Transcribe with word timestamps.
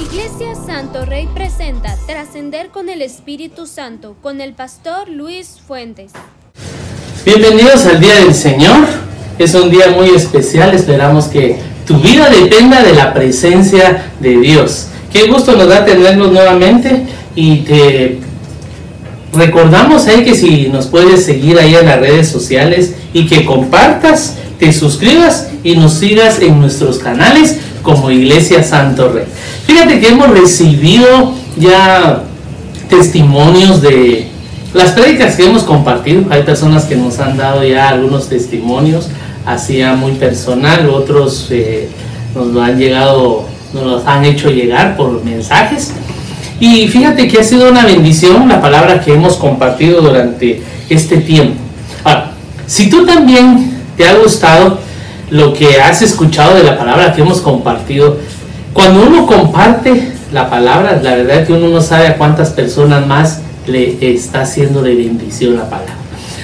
Iglesia 0.00 0.54
Santo 0.54 1.04
Rey 1.04 1.28
presenta 1.34 1.96
Trascender 2.06 2.68
con 2.68 2.88
el 2.88 3.02
Espíritu 3.02 3.66
Santo 3.66 4.14
con 4.22 4.40
el 4.40 4.52
pastor 4.52 5.08
Luis 5.08 5.56
Fuentes. 5.66 6.12
Bienvenidos 7.24 7.84
al 7.84 7.98
Día 7.98 8.14
del 8.20 8.32
Señor. 8.32 8.86
Es 9.40 9.54
un 9.54 9.70
día 9.70 9.90
muy 9.90 10.10
especial. 10.10 10.72
Esperamos 10.72 11.26
que 11.26 11.58
tu 11.84 11.98
vida 11.98 12.30
dependa 12.30 12.84
de 12.84 12.94
la 12.94 13.12
presencia 13.12 14.12
de 14.20 14.38
Dios. 14.38 14.86
Qué 15.12 15.26
gusto 15.26 15.56
nos 15.56 15.68
da 15.68 15.84
tenernos 15.84 16.30
nuevamente 16.30 17.02
y 17.34 17.56
te 17.62 18.20
recordamos 19.32 20.06
ahí 20.06 20.22
que 20.22 20.36
si 20.36 20.68
nos 20.68 20.86
puedes 20.86 21.24
seguir 21.24 21.58
ahí 21.58 21.74
en 21.74 21.86
las 21.86 21.98
redes 21.98 22.28
sociales 22.28 22.94
y 23.12 23.26
que 23.26 23.44
compartas, 23.44 24.36
te 24.60 24.72
suscribas 24.72 25.48
y 25.64 25.74
nos 25.74 25.94
sigas 25.94 26.40
en 26.40 26.60
nuestros 26.60 26.98
canales 26.98 27.56
como 27.88 28.10
Iglesia 28.10 28.62
Santo 28.62 29.08
Rey. 29.08 29.24
Fíjate 29.66 29.98
que 29.98 30.08
hemos 30.08 30.28
recibido 30.28 31.32
ya 31.56 32.22
testimonios 32.90 33.80
de 33.80 34.28
las 34.74 34.90
prédicas 34.90 35.36
que 35.36 35.46
hemos 35.46 35.62
compartido. 35.62 36.24
Hay 36.28 36.42
personas 36.42 36.84
que 36.84 36.96
nos 36.96 37.18
han 37.18 37.38
dado 37.38 37.64
ya 37.64 37.88
algunos 37.88 38.28
testimonios, 38.28 39.08
así 39.46 39.80
muy 39.96 40.12
personal, 40.12 40.90
otros 40.90 41.46
eh, 41.48 41.88
nos 42.34 42.48
lo 42.48 42.60
han 42.60 42.78
llegado, 42.78 43.46
nos 43.72 43.82
los 43.82 44.06
han 44.06 44.22
hecho 44.26 44.50
llegar 44.50 44.94
por 44.94 45.24
mensajes. 45.24 45.94
Y 46.60 46.88
fíjate 46.88 47.26
que 47.26 47.40
ha 47.40 47.42
sido 47.42 47.70
una 47.70 47.86
bendición 47.86 48.50
la 48.50 48.60
palabra 48.60 49.00
que 49.00 49.14
hemos 49.14 49.36
compartido 49.36 50.02
durante 50.02 50.62
este 50.90 51.16
tiempo. 51.18 51.58
Ahora, 52.04 52.32
si 52.66 52.90
tú 52.90 53.06
también 53.06 53.78
te 53.96 54.06
ha 54.06 54.14
gustado 54.18 54.78
lo 55.30 55.52
que 55.52 55.80
has 55.80 56.02
escuchado 56.02 56.56
de 56.56 56.62
la 56.62 56.78
palabra 56.78 57.12
que 57.12 57.22
hemos 57.22 57.40
compartido, 57.40 58.18
cuando 58.72 59.02
uno 59.02 59.26
comparte 59.26 60.12
la 60.32 60.48
palabra, 60.48 61.00
la 61.02 61.16
verdad 61.16 61.40
es 61.40 61.46
que 61.46 61.52
uno 61.52 61.68
no 61.68 61.80
sabe 61.80 62.06
a 62.06 62.16
cuántas 62.16 62.50
personas 62.50 63.06
más 63.06 63.40
le 63.66 64.14
está 64.14 64.42
haciendo 64.42 64.82
de 64.82 64.94
bendición 64.94 65.56
la 65.56 65.68
palabra. 65.68 65.94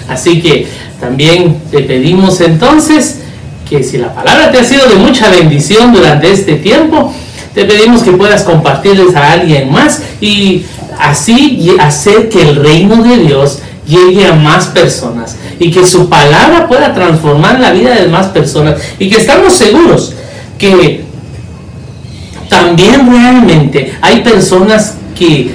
Así 0.09 0.41
que 0.41 0.67
también 1.01 1.61
te 1.71 1.81
pedimos 1.81 2.41
entonces 2.41 3.21
que 3.69 3.83
si 3.83 3.99
la 3.99 4.15
palabra 4.15 4.51
te 4.51 4.59
ha 4.59 4.65
sido 4.65 4.87
de 4.89 4.97
mucha 4.97 5.31
bendición 5.31 5.93
durante 5.93 6.31
este 6.31 6.57
tiempo, 6.57 7.13
te 7.55 7.65
pedimos 7.65 8.03
que 8.03 8.13
puedas 8.13 8.43
compartirles 8.43 9.15
a 9.15 9.33
alguien 9.33 9.71
más 9.71 10.03
y 10.21 10.65
así 10.99 11.75
hacer 11.79 12.29
que 12.29 12.43
el 12.43 12.57
reino 12.57 13.03
de 13.03 13.19
Dios 13.19 13.61
llegue 13.87 14.27
a 14.27 14.35
más 14.35 14.67
personas 14.67 15.37
y 15.59 15.71
que 15.71 15.85
su 15.85 16.09
palabra 16.09 16.67
pueda 16.67 16.95
transformar 16.95 17.61
la 17.61 17.73
vida 17.73 17.95
de 17.95 18.09
más 18.09 18.29
personas 18.29 18.81
y 18.99 19.09
que 19.11 19.19
estamos 19.19 19.55
seguros 19.55 20.15
que 20.59 21.05
también 22.49 23.11
realmente 23.11 23.95
hay 24.01 24.21
personas 24.21 24.95
que 25.15 25.51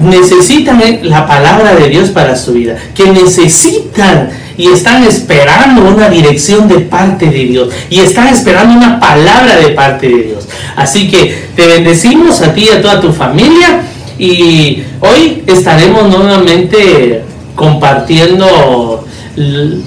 necesitan 0.00 0.80
la 1.02 1.26
palabra 1.26 1.74
de 1.74 1.88
Dios 1.88 2.10
para 2.10 2.36
su 2.36 2.52
vida, 2.52 2.76
que 2.94 3.10
necesitan 3.10 4.30
y 4.56 4.68
están 4.68 5.04
esperando 5.04 5.82
una 5.82 6.08
dirección 6.08 6.68
de 6.68 6.80
parte 6.80 7.26
de 7.26 7.44
Dios 7.44 7.68
y 7.90 8.00
están 8.00 8.28
esperando 8.28 8.74
una 8.74 8.98
palabra 8.98 9.56
de 9.56 9.68
parte 9.68 10.08
de 10.08 10.22
Dios. 10.22 10.48
Así 10.76 11.08
que 11.08 11.48
te 11.54 11.66
bendecimos 11.66 12.40
a 12.42 12.52
ti 12.52 12.66
y 12.66 12.68
a 12.70 12.82
toda 12.82 13.00
tu 13.00 13.12
familia 13.12 13.82
y 14.18 14.82
hoy 15.00 15.42
estaremos 15.46 16.08
nuevamente 16.08 17.22
compartiendo 17.58 19.04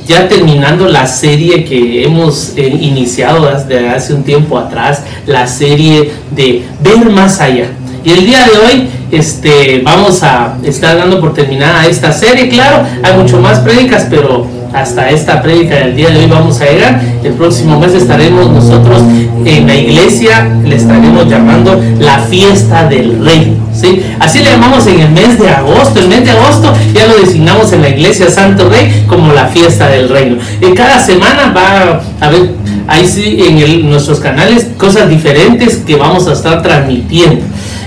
ya 0.07 0.27
terminando 0.27 0.87
la 0.87 1.07
serie 1.07 1.65
que 1.65 2.05
hemos 2.05 2.53
eh, 2.55 2.67
iniciado 2.67 3.49
desde 3.49 3.89
hace 3.89 4.13
un 4.13 4.23
tiempo 4.23 4.57
atrás, 4.57 5.03
la 5.25 5.47
serie 5.47 6.11
de 6.31 6.63
ver 6.81 7.09
más 7.09 7.39
allá. 7.41 7.67
Y 8.03 8.11
el 8.11 8.25
día 8.25 8.45
de 8.45 8.57
hoy 8.57 8.89
este, 9.11 9.81
vamos 9.83 10.23
a 10.23 10.57
estar 10.63 10.97
dando 10.97 11.19
por 11.19 11.33
terminada 11.33 11.85
esta 11.85 12.11
serie, 12.11 12.49
claro, 12.49 12.85
hay 13.03 13.17
mucho 13.17 13.39
más 13.39 13.59
prédicas, 13.59 14.07
pero 14.09 14.47
hasta 14.73 15.09
esta 15.09 15.41
prédica 15.41 15.75
del 15.75 15.95
día 15.95 16.09
de 16.09 16.19
hoy 16.19 16.27
vamos 16.27 16.59
a 16.61 16.65
llegar. 16.65 17.01
El 17.23 17.33
próximo 17.33 17.79
mes 17.79 17.93
estaremos 17.93 18.49
nosotros 18.49 19.01
en 19.45 19.67
la 19.67 19.75
iglesia, 19.75 20.49
le 20.63 20.75
estaremos 20.75 21.27
llamando 21.27 21.79
la 21.99 22.19
fiesta 22.19 22.87
del 22.87 23.23
reino. 23.23 23.60
¿Sí? 23.73 24.03
Así 24.19 24.39
le 24.39 24.51
llamamos 24.51 24.85
en 24.87 24.99
el 24.99 25.09
mes 25.09 25.39
de 25.39 25.49
agosto. 25.49 25.99
El 25.99 26.07
mes 26.07 26.25
de 26.25 26.31
agosto 26.31 26.73
ya 26.93 27.07
lo 27.07 27.17
designamos 27.17 27.71
en 27.73 27.81
la 27.81 27.89
iglesia 27.89 28.29
Santo 28.29 28.69
Rey 28.69 29.03
como 29.07 29.33
la 29.33 29.47
fiesta 29.47 29.87
del 29.87 30.09
reino. 30.09 30.37
Y 30.61 30.73
cada 30.73 31.03
semana 31.03 31.53
va 31.55 32.01
a 32.19 32.27
haber 32.27 32.51
ahí 32.87 33.07
en 33.47 33.89
nuestros 33.89 34.19
canales 34.19 34.67
cosas 34.77 35.09
diferentes 35.09 35.77
que 35.77 35.95
vamos 35.95 36.27
a 36.27 36.33
estar 36.33 36.61
transmitiendo 36.61 37.41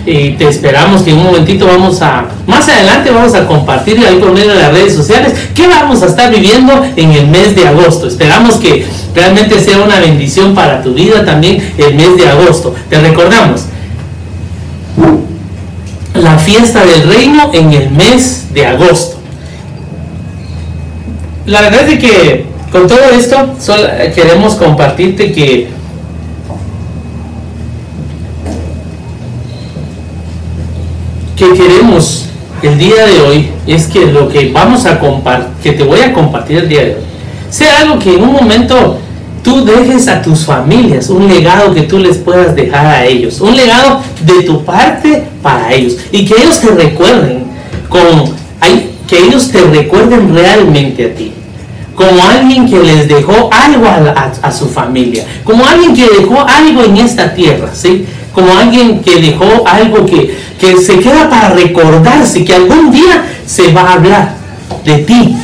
y 0.06 0.32
te 0.32 0.48
esperamos 0.48 1.02
que 1.02 1.12
en 1.12 1.18
un 1.18 1.24
momentito 1.24 1.66
vamos 1.66 2.02
a, 2.02 2.26
más 2.46 2.68
adelante 2.68 3.10
vamos 3.10 3.34
a 3.34 3.46
compartir 3.46 3.98
ahí 4.04 4.16
por 4.16 4.32
medio 4.32 4.50
de 4.50 4.56
las 4.56 4.72
redes 4.72 4.94
sociales 4.94 5.32
qué 5.54 5.66
vamos 5.66 6.02
a 6.02 6.06
estar 6.06 6.30
viviendo 6.30 6.72
en 6.96 7.12
el 7.12 7.26
mes 7.28 7.56
de 7.56 7.66
agosto. 7.66 8.06
Esperamos 8.06 8.56
que 8.56 8.86
realmente 9.14 9.58
sea 9.58 9.78
una 9.78 10.00
bendición 10.00 10.54
para 10.54 10.82
tu 10.82 10.92
vida 10.92 11.24
también 11.24 11.72
el 11.78 11.94
mes 11.94 12.16
de 12.16 12.28
agosto. 12.28 12.74
Te 12.90 13.00
recordamos, 13.00 13.62
la 16.14 16.38
fiesta 16.38 16.84
del 16.84 17.08
reino 17.08 17.50
en 17.52 17.72
el 17.72 17.91
mes 17.91 18.52
de 18.54 18.66
agosto. 18.66 19.19
La 21.47 21.60
verdad 21.60 21.88
es 21.88 21.98
que 21.98 22.47
con 22.72 22.86
todo 22.86 23.10
esto 23.12 23.54
solo 23.60 23.84
queremos 24.14 24.54
compartirte 24.54 25.32
que 25.32 25.69
que 31.36 31.52
queremos 31.52 32.26
el 32.62 32.78
día 32.78 33.06
de 33.06 33.20
hoy 33.20 33.50
es 33.66 33.86
que 33.86 34.06
lo 34.06 34.28
que 34.28 34.50
vamos 34.52 34.86
a 34.86 34.98
compartir, 34.98 35.52
que 35.62 35.72
te 35.72 35.84
voy 35.84 36.00
a 36.00 36.12
compartir 36.12 36.58
el 36.58 36.69
día 36.69 36.84
de 36.84 36.94
hoy, 36.94 37.02
sea 37.50 37.81
algo 37.81 37.98
que 37.98 38.14
en 38.14 38.22
un 38.22 38.32
momento 38.32 38.98
tú 39.44 39.65
dejes 39.65 40.09
a 40.09 40.22
tus 40.22 40.47
familias, 40.47 41.10
un 41.10 41.28
legado 41.28 41.72
que 41.72 41.82
tú 41.82 41.99
les 41.99 42.16
puedas 42.16 42.56
dejar 42.56 42.87
a 42.87 43.05
ellos, 43.05 43.41
un 43.41 43.55
legado 43.55 44.00
de 44.25 44.43
tu 44.43 44.65
parte 44.65 45.25
para 45.43 45.72
ellos 45.72 45.99
y 46.10 46.25
que 46.25 46.34
ellos 46.43 46.60
te 46.60 46.69
recuerden 46.69 47.44
con, 47.88 48.34
que 49.06 49.19
ellos 49.19 49.53
te 49.53 49.60
recuerden 49.60 50.34
realmente 50.34 51.05
a 51.05 51.15
ti 51.15 51.32
como 51.94 52.25
alguien 52.25 52.69
que 52.69 52.81
les 52.81 53.06
dejó 53.06 53.50
algo 53.53 53.87
a, 53.87 54.50
su 54.50 54.66
familia, 54.66 55.25
como 55.44 55.65
alguien 55.65 55.94
que 55.94 56.09
dejó 56.09 56.41
algo 56.41 56.82
en 56.82 56.97
esta 56.97 57.32
tierra, 57.32 57.69
¿sí? 57.72 58.05
Como 58.32 58.53
alguien 58.53 59.00
que 59.00 59.21
dejó 59.21 59.65
algo 59.65 60.05
que, 60.05 60.37
que 60.59 60.76
se 60.78 60.99
queda 60.99 61.31
para 61.31 61.50
recordarse, 61.50 62.44
que 62.44 62.53
algún 62.53 62.91
día 62.91 63.25
se 63.47 63.72
va 63.72 63.82
a 63.82 63.93
hablar 63.93 64.34
de 64.84 64.99
ti. 64.99 65.37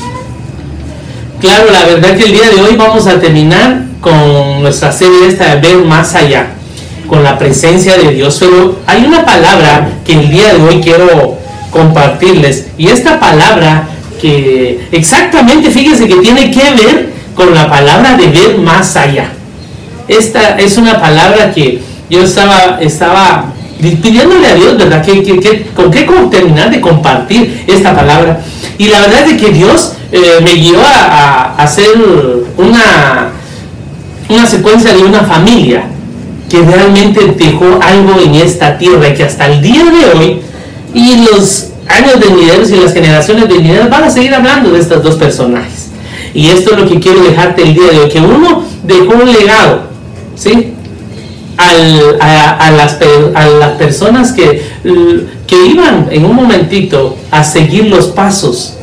Claro, 1.40 1.70
la 1.70 1.84
verdad 1.84 2.16
que 2.16 2.24
el 2.24 2.32
día 2.32 2.50
de 2.50 2.60
hoy 2.62 2.74
vamos 2.74 3.06
a 3.06 3.20
terminar 3.20 3.89
con 4.00 4.62
nuestra 4.62 4.92
serie 4.92 5.26
esta 5.28 5.54
de 5.54 5.60
ver 5.60 5.84
más 5.84 6.14
allá, 6.14 6.48
con 7.06 7.22
la 7.22 7.38
presencia 7.38 7.96
de 7.96 8.12
Dios, 8.12 8.36
pero 8.40 8.78
hay 8.86 9.04
una 9.04 9.24
palabra 9.24 9.88
que 10.04 10.14
el 10.14 10.30
día 10.30 10.54
de 10.54 10.62
hoy 10.62 10.80
quiero 10.80 11.38
compartirles 11.70 12.68
y 12.78 12.88
esta 12.88 13.20
palabra 13.20 13.88
que 14.20 14.88
exactamente, 14.92 15.70
fíjense 15.70 16.06
que 16.06 16.16
tiene 16.16 16.50
que 16.50 16.74
ver 16.74 17.10
con 17.34 17.54
la 17.54 17.68
palabra 17.68 18.16
de 18.16 18.26
ver 18.28 18.58
más 18.58 18.96
allá. 18.96 19.32
Esta 20.08 20.58
es 20.58 20.76
una 20.76 21.00
palabra 21.00 21.52
que 21.52 21.80
yo 22.10 22.22
estaba, 22.22 22.78
estaba 22.80 23.52
pidiéndole 23.80 24.46
a 24.46 24.54
Dios, 24.54 24.76
¿verdad? 24.76 25.02
que 25.02 25.68
con 25.74 25.90
qué 25.90 26.06
terminar 26.30 26.70
de 26.70 26.80
compartir 26.80 27.64
esta 27.66 27.94
palabra? 27.94 28.40
Y 28.76 28.88
la 28.88 29.00
verdad 29.00 29.28
es 29.28 29.40
que 29.40 29.50
Dios 29.50 29.94
eh, 30.12 30.40
me 30.42 30.54
guió 30.54 30.80
a, 30.84 31.54
hacer 31.56 31.88
una, 32.56 33.30
una 34.30 34.46
secuencia 34.46 34.92
de 34.94 35.02
una 35.02 35.22
familia 35.24 35.84
que 36.48 36.62
realmente 36.62 37.34
dejó 37.36 37.78
algo 37.82 38.20
en 38.20 38.34
esta 38.36 38.78
tierra 38.78 39.08
y 39.08 39.14
que 39.14 39.24
hasta 39.24 39.46
el 39.46 39.60
día 39.60 39.84
de 39.84 40.18
hoy 40.18 40.40
y 40.94 41.24
los 41.24 41.68
años 41.86 42.18
venideros 42.20 42.70
y 42.70 42.76
las 42.76 42.92
generaciones 42.92 43.48
venideras 43.48 43.90
van 43.90 44.04
a 44.04 44.10
seguir 44.10 44.34
hablando 44.34 44.70
de 44.70 44.80
estos 44.80 45.02
dos 45.02 45.16
personajes. 45.16 45.90
Y 46.34 46.48
esto 46.48 46.72
es 46.72 46.80
lo 46.80 46.88
que 46.88 47.00
quiero 47.00 47.22
dejarte 47.22 47.62
el 47.62 47.74
día 47.74 47.90
de 47.90 48.00
hoy, 48.00 48.08
que 48.08 48.20
uno 48.20 48.64
dejó 48.84 49.14
un 49.14 49.32
legado, 49.32 49.82
¿sí? 50.36 50.74
a, 51.56 52.70
las, 52.70 52.98
a 53.34 53.48
las 53.48 53.70
personas 53.72 54.32
que, 54.32 54.64
que 55.46 55.66
iban 55.66 56.08
en 56.10 56.24
un 56.24 56.34
momentito 56.34 57.16
a 57.30 57.44
seguir 57.44 57.86
los 57.86 58.06
pasos. 58.06 58.74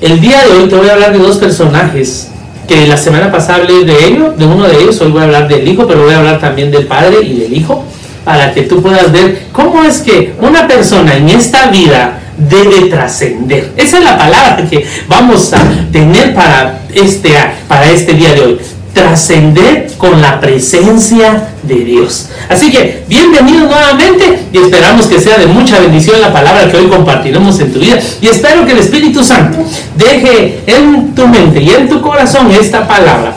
El 0.00 0.20
día 0.20 0.44
de 0.44 0.52
hoy 0.52 0.68
te 0.68 0.76
voy 0.76 0.88
a 0.88 0.92
hablar 0.92 1.12
de 1.12 1.18
dos 1.18 1.38
personajes 1.38 2.28
que 2.68 2.86
la 2.86 2.98
semana 2.98 3.32
pasada 3.32 3.60
hablé 3.60 3.84
de 3.84 4.06
ellos, 4.06 4.38
de 4.38 4.44
uno 4.44 4.68
de 4.68 4.82
ellos, 4.82 5.00
hoy 5.00 5.10
voy 5.10 5.22
a 5.22 5.24
hablar 5.24 5.48
del 5.48 5.66
hijo, 5.66 5.86
pero 5.86 6.04
voy 6.04 6.12
a 6.12 6.18
hablar 6.18 6.38
también 6.38 6.70
del 6.70 6.86
padre 6.86 7.22
y 7.22 7.38
del 7.38 7.56
hijo, 7.56 7.82
para 8.24 8.52
que 8.52 8.62
tú 8.62 8.82
puedas 8.82 9.10
ver 9.10 9.46
cómo 9.52 9.82
es 9.82 9.98
que 9.98 10.34
una 10.38 10.68
persona 10.68 11.16
en 11.16 11.30
esta 11.30 11.68
vida 11.70 12.20
debe 12.36 12.88
trascender. 12.90 13.72
Esa 13.74 13.98
es 13.98 14.04
la 14.04 14.18
palabra 14.18 14.66
que 14.68 14.86
vamos 15.08 15.52
a 15.54 15.64
tener 15.90 16.34
para 16.34 16.80
este, 16.94 17.30
para 17.66 17.90
este 17.90 18.12
día 18.12 18.34
de 18.34 18.40
hoy. 18.42 18.58
Trascender 18.98 19.88
con 19.96 20.20
la 20.20 20.40
presencia 20.40 21.50
de 21.62 21.76
Dios. 21.76 22.30
Así 22.48 22.70
que 22.70 23.04
bienvenido 23.06 23.66
nuevamente 23.66 24.40
y 24.52 24.58
esperamos 24.58 25.06
que 25.06 25.20
sea 25.20 25.38
de 25.38 25.46
mucha 25.46 25.78
bendición 25.78 26.20
la 26.20 26.32
palabra 26.32 26.68
que 26.68 26.78
hoy 26.78 26.88
compartiremos 26.88 27.60
en 27.60 27.72
tu 27.72 27.78
vida. 27.78 27.98
Y 28.20 28.26
espero 28.26 28.66
que 28.66 28.72
el 28.72 28.78
Espíritu 28.78 29.22
Santo 29.22 29.58
deje 29.96 30.60
en 30.66 31.14
tu 31.14 31.28
mente 31.28 31.62
y 31.62 31.70
en 31.70 31.88
tu 31.88 32.02
corazón 32.02 32.50
esta 32.50 32.88
palabra 32.88 33.34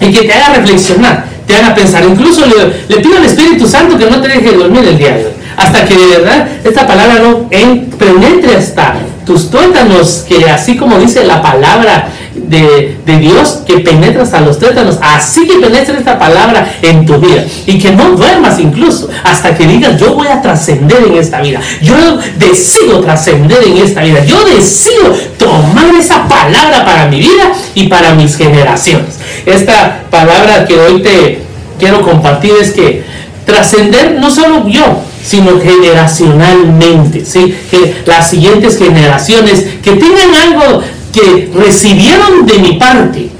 y 0.00 0.10
que 0.10 0.22
te 0.22 0.32
haga 0.32 0.54
reflexionar, 0.54 1.24
te 1.46 1.54
haga 1.54 1.72
pensar. 1.72 2.04
Incluso 2.04 2.42
le, 2.46 2.96
pido 2.96 3.16
al 3.16 3.24
Espíritu 3.24 3.68
Santo 3.68 3.96
que 3.96 4.10
no 4.10 4.20
te 4.20 4.26
deje 4.26 4.56
dormir 4.56 4.84
el 4.88 4.98
día 4.98 5.16
de 5.16 5.26
hoy. 5.26 5.32
Hasta 5.56 5.84
que 5.84 5.96
de 5.96 6.06
verdad 6.18 6.48
esta 6.64 6.84
palabra 6.84 7.20
no 7.20 7.48
penetre 7.48 8.56
hasta 8.56 8.96
tus 9.24 9.50
tuétanos, 9.50 10.24
que 10.28 10.50
así 10.50 10.76
como 10.76 10.98
dice 10.98 11.24
la 11.24 11.40
palabra 11.40 12.08
de, 12.34 12.96
Dios, 13.20 13.62
que 13.66 13.78
penetras 13.80 14.34
a 14.34 14.40
los 14.40 14.58
tuétanos, 14.58 14.98
así 15.00 15.46
que 15.46 15.58
penetre 15.58 15.98
esta 15.98 16.18
palabra 16.18 16.68
en 16.82 17.06
tu 17.06 17.18
vida. 17.18 17.44
Y 17.66 17.78
que 17.78 17.92
no 17.92 18.10
duermas 18.10 18.58
incluso 18.58 19.08
hasta 19.22 19.54
que 19.54 19.66
digas, 19.66 19.98
yo 19.98 20.14
voy 20.14 20.28
a 20.28 20.42
trascender 20.42 21.04
en 21.06 21.14
esta 21.14 21.40
vida. 21.40 21.60
Yo 21.80 22.18
decido 22.38 23.00
trascender 23.00 23.62
en 23.64 23.78
esta 23.78 24.02
vida. 24.02 24.24
Yo 24.24 24.44
decido 24.44 25.12
tomar 25.38 25.94
esa 25.98 26.28
palabra 26.28 26.84
para 26.84 27.06
mi 27.06 27.20
vida 27.20 27.52
y 27.74 27.88
para 27.88 28.14
mis 28.14 28.36
generaciones. 28.36 29.18
Esta 29.46 30.02
palabra 30.10 30.66
que 30.66 30.78
hoy 30.78 31.02
te 31.02 31.42
quiero 31.78 32.02
compartir 32.02 32.52
es 32.60 32.72
que 32.72 33.04
trascender 33.44 34.16
no 34.18 34.30
solo 34.30 34.66
yo, 34.68 35.02
sino 35.22 35.58
generacionalmente, 35.60 37.24
¿sí? 37.24 37.54
que 37.70 38.02
las 38.06 38.28
siguientes 38.30 38.78
generaciones 38.78 39.66
que 39.82 39.92
tengan 39.92 40.34
algo 40.34 40.82
que 41.14 41.50
recibieron 41.54 42.44
de 42.44 42.58
mi 42.58 42.72
parte 42.72 43.30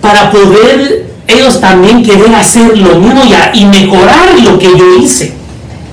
para 0.00 0.30
poder 0.30 1.06
ellos 1.26 1.60
también 1.60 2.04
querer 2.04 2.32
hacer 2.34 2.78
lo 2.78 2.94
mismo 3.00 3.22
y, 3.52 3.64
mejorar 3.64 4.38
lo 4.40 4.58
que 4.58 4.66
yo 4.68 4.96
hice. 5.02 5.32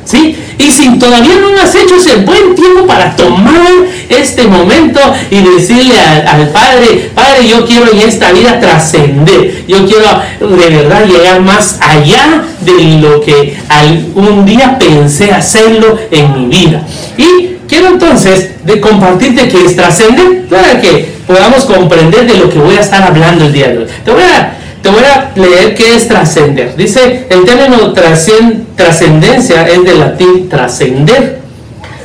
¿sí? 0.06 0.38
Y 0.60 0.72
si 0.72 1.00
todavía 1.00 1.36
no 1.42 1.50
lo 1.50 1.62
has 1.62 1.74
hecho, 1.74 1.96
es 1.96 2.06
el 2.06 2.24
buen 2.24 2.54
tiempo 2.54 2.86
para 2.86 3.16
tomar 3.16 3.60
este 4.08 4.44
momento 4.44 5.00
y 5.32 5.38
decirle 5.42 6.00
al, 6.00 6.50
Padre, 6.50 7.10
Padre, 7.16 7.48
yo 7.48 7.66
quiero 7.66 7.92
en 7.92 8.00
esta 8.02 8.32
vida 8.32 8.60
trascender. 8.60 9.66
Yo 9.68 9.88
quiero 9.88 10.22
de 10.40 10.70
verdad 10.70 11.08
llegar 11.08 11.42
más 11.42 11.80
allá 11.82 12.44
de 12.62 13.00
lo 13.00 13.20
que 13.22 13.58
algún 13.68 14.46
día 14.46 14.78
pensé 14.78 15.32
hacerlo 15.32 15.98
en 16.12 16.34
mi 16.34 16.46
vida. 16.46 16.84
Y 17.18 17.53
quiero 17.74 17.88
entonces 17.88 18.52
de 18.64 18.80
compartirte 18.80 19.48
que 19.48 19.66
es 19.66 19.76
trascender 19.76 20.46
para 20.48 20.80
que 20.80 21.10
podamos 21.26 21.66
comprender 21.66 22.28
de 22.28 22.38
lo 22.38 22.48
que 22.48 22.60
voy 22.60 22.76
a 22.76 22.82
estar 22.82 23.02
hablando 23.02 23.46
el 23.46 23.52
día 23.52 23.70
de 23.70 23.80
hoy. 23.80 23.88
Te 24.06 24.12
voy 24.12 24.22
a 24.22 24.58
te 24.84 24.90
voy 24.90 25.04
a 25.04 25.32
leer 25.36 25.74
qué 25.74 25.96
es 25.96 26.08
trascender. 26.10 26.76
Dice, 26.76 27.26
el 27.30 27.46
término 27.46 27.94
trascendencia 27.94 29.66
es 29.66 29.84
del 29.86 29.98
latín 29.98 30.50
trascender. 30.50 31.40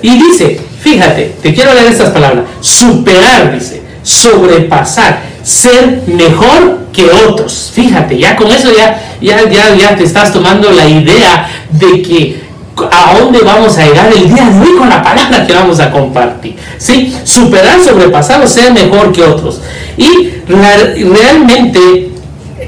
Y 0.01 0.17
dice, 0.17 0.61
fíjate, 0.81 1.35
te 1.43 1.53
quiero 1.53 1.75
leer 1.75 1.89
estas 1.89 2.11
palabras. 2.11 2.45
Superar, 2.61 3.53
dice, 3.53 3.83
sobrepasar, 4.05 5.19
ser 5.43 6.03
mejor 6.07 6.87
que 6.93 7.11
otros. 7.11 7.73
Fíjate, 7.75 8.17
ya 8.17 8.37
con 8.37 8.47
eso 8.47 8.71
ya, 8.73 9.03
ya, 9.21 9.51
ya, 9.51 9.75
ya 9.75 9.97
te 9.97 10.05
estás 10.05 10.33
tomando 10.33 10.71
la 10.71 10.89
idea 10.89 11.51
de 11.73 12.01
que 12.01 12.48
a 12.91 13.19
dónde 13.19 13.41
vamos 13.41 13.77
a 13.79 13.87
llegar 13.87 14.13
el 14.13 14.33
día 14.33 14.45
de 14.51 14.61
hoy 14.61 14.77
con 14.77 14.89
la 14.89 15.03
palabra 15.03 15.47
que 15.47 15.53
vamos 15.53 15.81
a 15.81 15.91
compartir. 15.91 16.57
¿sí? 16.79 17.15
Superar, 17.25 17.81
sobrepasar 17.83 18.43
o 18.43 18.49
ser 18.49 18.73
mejor 18.73 19.13
que 19.13 19.23
otros. 19.23 19.61
Y 19.97 20.31
realmente 20.49 22.11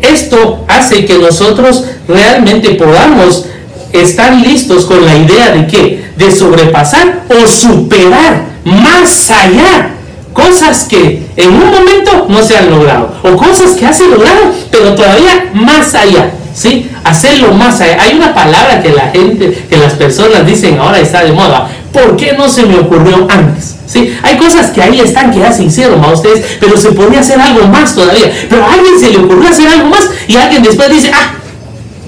esto 0.02 0.64
hace 0.68 1.04
que 1.04 1.18
nosotros 1.18 1.84
realmente 2.08 2.70
podamos 2.70 3.46
estar 3.92 4.34
listos 4.34 4.84
con 4.86 5.04
la 5.04 5.16
idea 5.16 5.50
de 5.50 5.66
que 5.66 6.04
de 6.16 6.30
sobrepasar 6.30 7.24
o 7.28 7.46
superar 7.46 8.44
más 8.64 9.30
allá 9.30 9.90
cosas 10.32 10.84
que 10.84 11.26
en 11.36 11.52
un 11.52 11.70
momento 11.70 12.26
no 12.28 12.42
se 12.42 12.56
han 12.56 12.70
logrado 12.70 13.14
o 13.24 13.36
cosas 13.36 13.74
que 13.74 13.86
has 13.86 13.98
logrado 14.00 14.52
pero 14.70 14.94
todavía 14.94 15.50
más 15.54 15.94
allá 15.94 16.30
¿sí? 16.55 16.91
hacerlo 17.05 17.52
más 17.52 17.81
hay 17.81 18.14
una 18.14 18.35
palabra 18.35 18.82
que 18.82 18.91
la 18.91 19.11
gente 19.11 19.67
que 19.69 19.76
las 19.76 19.94
personas 19.94 20.47
dicen 20.47 20.79
ahora 20.79 20.99
está 20.99 21.25
de 21.25 21.32
moda 21.32 21.70
¿por 21.93 22.17
qué 22.17 22.32
no 22.37 22.49
se 22.49 22.64
me 22.64 22.79
ocurrió 22.79 23.26
antes? 23.31 23.76
¿Sí? 23.87 24.17
Hay 24.23 24.37
cosas 24.37 24.70
que 24.70 24.82
ahí 24.82 25.00
están 25.00 25.31
que 25.31 25.41
ya 25.41 25.52
se 25.52 25.64
hicieron 25.64 26.05
ustedes, 26.05 26.58
pero 26.61 26.76
se 26.76 26.93
podía 26.93 27.20
hacer 27.20 27.41
algo 27.41 27.67
más 27.67 27.94
todavía. 27.94 28.31
Pero 28.49 28.64
a 28.64 28.75
alguien 28.75 28.99
se 28.99 29.11
le 29.11 29.19
ocurrió 29.19 29.49
hacer 29.49 29.69
algo 29.69 29.88
más 29.88 30.08
y 30.29 30.37
alguien 30.37 30.62
después 30.62 30.91
dice, 30.91 31.11
ah, 31.12 31.35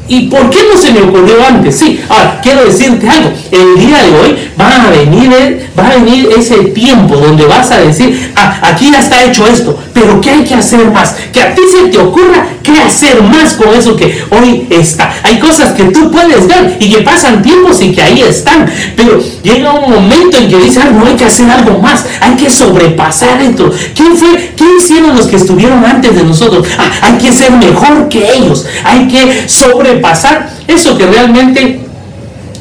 ¿y 0.07 0.29
por 0.29 0.49
qué 0.51 0.59
no 0.73 0.81
se 0.81 0.93
me 0.93 1.01
ocurrió 1.03 1.45
antes? 1.45 1.77
Sí, 1.77 2.01
ahora 2.09 2.41
quiero 2.41 2.65
decirte 2.65 3.09
algo. 3.09 3.33
El 3.51 3.79
día 3.79 4.03
de 4.03 4.11
hoy 4.17 4.39
va 4.61 4.85
a 4.85 4.91
venir, 4.91 5.69
va 5.79 5.89
a 5.89 5.95
venir 5.95 6.29
ese 6.37 6.57
tiempo 6.67 7.17
donde 7.17 7.47
vas 7.47 7.71
a 7.73 7.81
decir, 7.81 8.33
ah, 8.37 8.61
aquí 8.63 8.91
ya 8.93 9.01
está 9.01 9.25
hecho 9.25 9.47
esto, 9.47 9.77
pero 9.93 10.21
¿qué 10.21 10.31
hay 10.31 10.45
que 10.45 10.55
hacer 10.55 10.91
más? 10.91 11.15
Que 11.33 11.41
a 11.41 11.55
ti 11.55 11.63
se 11.71 11.89
te 11.89 11.99
ocurra 11.99 12.47
qué 12.63 12.73
hacer 12.81 13.23
más 13.23 13.55
con 13.55 13.75
eso 13.75 13.97
que 13.97 14.25
hoy 14.31 14.67
está. 14.71 15.13
Hay 15.23 15.39
cosas 15.39 15.73
que 15.73 15.85
tú 15.85 16.11
puedes 16.11 16.47
ver 16.47 16.77
y 16.79 16.91
que 16.91 17.03
pasan 17.03 17.43
tiempos 17.43 17.81
y 17.81 17.93
que 17.93 18.03
ahí 18.03 18.23
están, 18.23 18.71
pero 18.97 19.19
llega 19.43 19.73
un 19.73 19.91
momento 19.91 20.39
en 20.39 20.49
que 20.49 20.57
dices, 20.59 20.83
ah, 20.85 20.91
no 20.91 21.07
hay 21.07 21.15
que 21.15 21.25
hacer 21.25 21.51
algo 21.51 21.79
más, 21.79 22.05
hay 22.21 22.35
que 22.37 22.51
sobrepasar 22.51 23.41
esto. 23.43 23.71
¿Quién 23.95 24.17
fue? 24.17 24.53
¿Qué 24.57 24.65
hicieron 24.79 25.17
los 25.17 25.27
que 25.27 25.37
estuvieron 25.37 25.85
antes 25.85 26.15
de 26.15 26.25
nosotros? 26.25 26.67
Ah, 26.79 26.91
hay 27.03 27.19
que 27.19 27.33
ser 27.33 27.53
mejor 27.53 28.09
que 28.09 28.33
ellos, 28.33 28.67
hay 28.85 29.09
que 29.09 29.49
sobrepasar 29.49 30.51
eso 30.69 30.97
que 30.97 31.07
realmente 31.07 31.92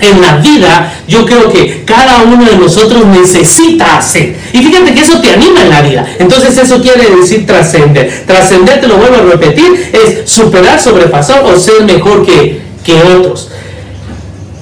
en 0.02 0.20
la 0.20 0.38
vida, 0.38 0.94
yo 1.08 1.26
creo 1.26 1.52
que 1.52 1.84
cada 1.86 2.24
uno 2.24 2.44
de 2.44 2.58
nosotros 2.58 3.06
necesita 3.06 3.98
hacer. 3.98 4.36
Y 4.52 4.58
fíjate 4.58 4.94
que 4.94 5.02
eso 5.02 5.22
te 5.22 5.30
anima 5.30 5.62
en 5.62 5.70
la 5.70 5.82
vida. 5.82 6.06
Entonces 6.20 6.58
eso 6.58 6.82
quiere 6.82 7.10
decir 7.16 7.46
trascender. 7.46 8.24
Trascender, 8.26 8.82
te 8.82 8.88
lo 8.88 8.98
vuelvo 8.98 9.16
a 9.16 9.32
repetir, 9.32 9.92
es 9.94 10.30
superar, 10.30 10.82
sobrepasar 10.82 11.44
o 11.44 11.58
ser 11.58 11.84
mejor 11.84 12.26
que, 12.26 12.62
que 12.84 12.94
otros. 12.96 13.50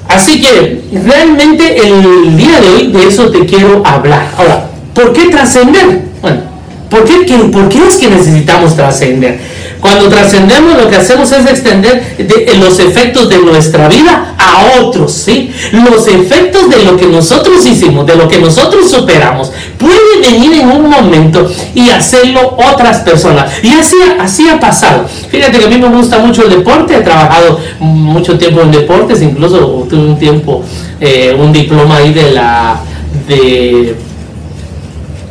Así 0.10 0.42
que 0.42 0.82
realmente 1.06 1.78
el 1.78 2.36
día 2.36 2.60
de 2.60 2.70
hoy 2.70 2.88
de 2.92 3.08
eso 3.08 3.30
te 3.32 3.46
quiero 3.46 3.82
hablar. 3.86 4.28
Ahora, 4.38 4.70
¿por 4.94 5.14
qué 5.14 5.26
trascender? 5.26 6.02
Bueno, 6.22 6.42
¿por 6.90 7.06
qué, 7.06 7.26
¿por 7.52 7.70
qué 7.70 7.88
es 7.88 7.98
que 7.98 8.10
necesitamos 8.10 8.76
trascender? 8.76 9.40
Cuando 9.80 10.10
trascendemos 10.10 10.78
lo 10.78 10.90
que 10.90 10.98
hacemos 10.98 11.32
es 11.32 11.46
extender 11.46 12.18
los 12.60 12.80
efectos 12.80 13.30
de 13.30 13.38
nuestra 13.38 13.88
vida 13.88 14.36
a 14.38 14.82
otros, 14.82 15.14
¿sí? 15.14 15.52
Los 15.72 16.06
efectos 16.08 16.70
de 16.70 16.84
lo 16.84 16.98
que 16.98 17.06
nosotros 17.06 17.66
hicimos, 17.66 18.06
de 18.06 18.16
lo 18.16 18.28
que 18.28 18.40
nosotros 18.40 18.90
superamos, 18.90 19.52
puede 19.78 20.20
venir 20.22 20.54
en 20.62 20.70
un 20.70 20.90
momento 20.90 21.50
y 21.74 21.90
hacerlo 21.90 22.58
otras 22.58 23.00
personas. 23.00 23.52
Y 23.64 23.72
así, 23.72 23.96
así 24.20 24.50
ha 24.50 24.60
pasado. 24.60 25.06
Fíjate 25.30 25.60
que 25.60 25.66
a 25.66 25.70
mí 25.70 25.78
me 25.78 25.88
gusta 25.88 26.20
mucho 26.20 26.44
el 26.44 26.50
deporte, 26.50 26.98
he 26.98 27.02
trabajado 27.02 27.60
mucho 27.80 28.38
tiempo 28.38 28.62
en 28.62 28.72
deportes, 28.72 29.22
incluso 29.22 29.88
tuve 29.90 30.02
un 30.02 30.20
tiempo, 30.20 30.64
eh, 31.00 31.36
un 31.38 31.54
diploma 31.54 31.98
ahí 31.98 32.14
de 32.14 32.32
la... 32.32 32.82
de 33.28 34.09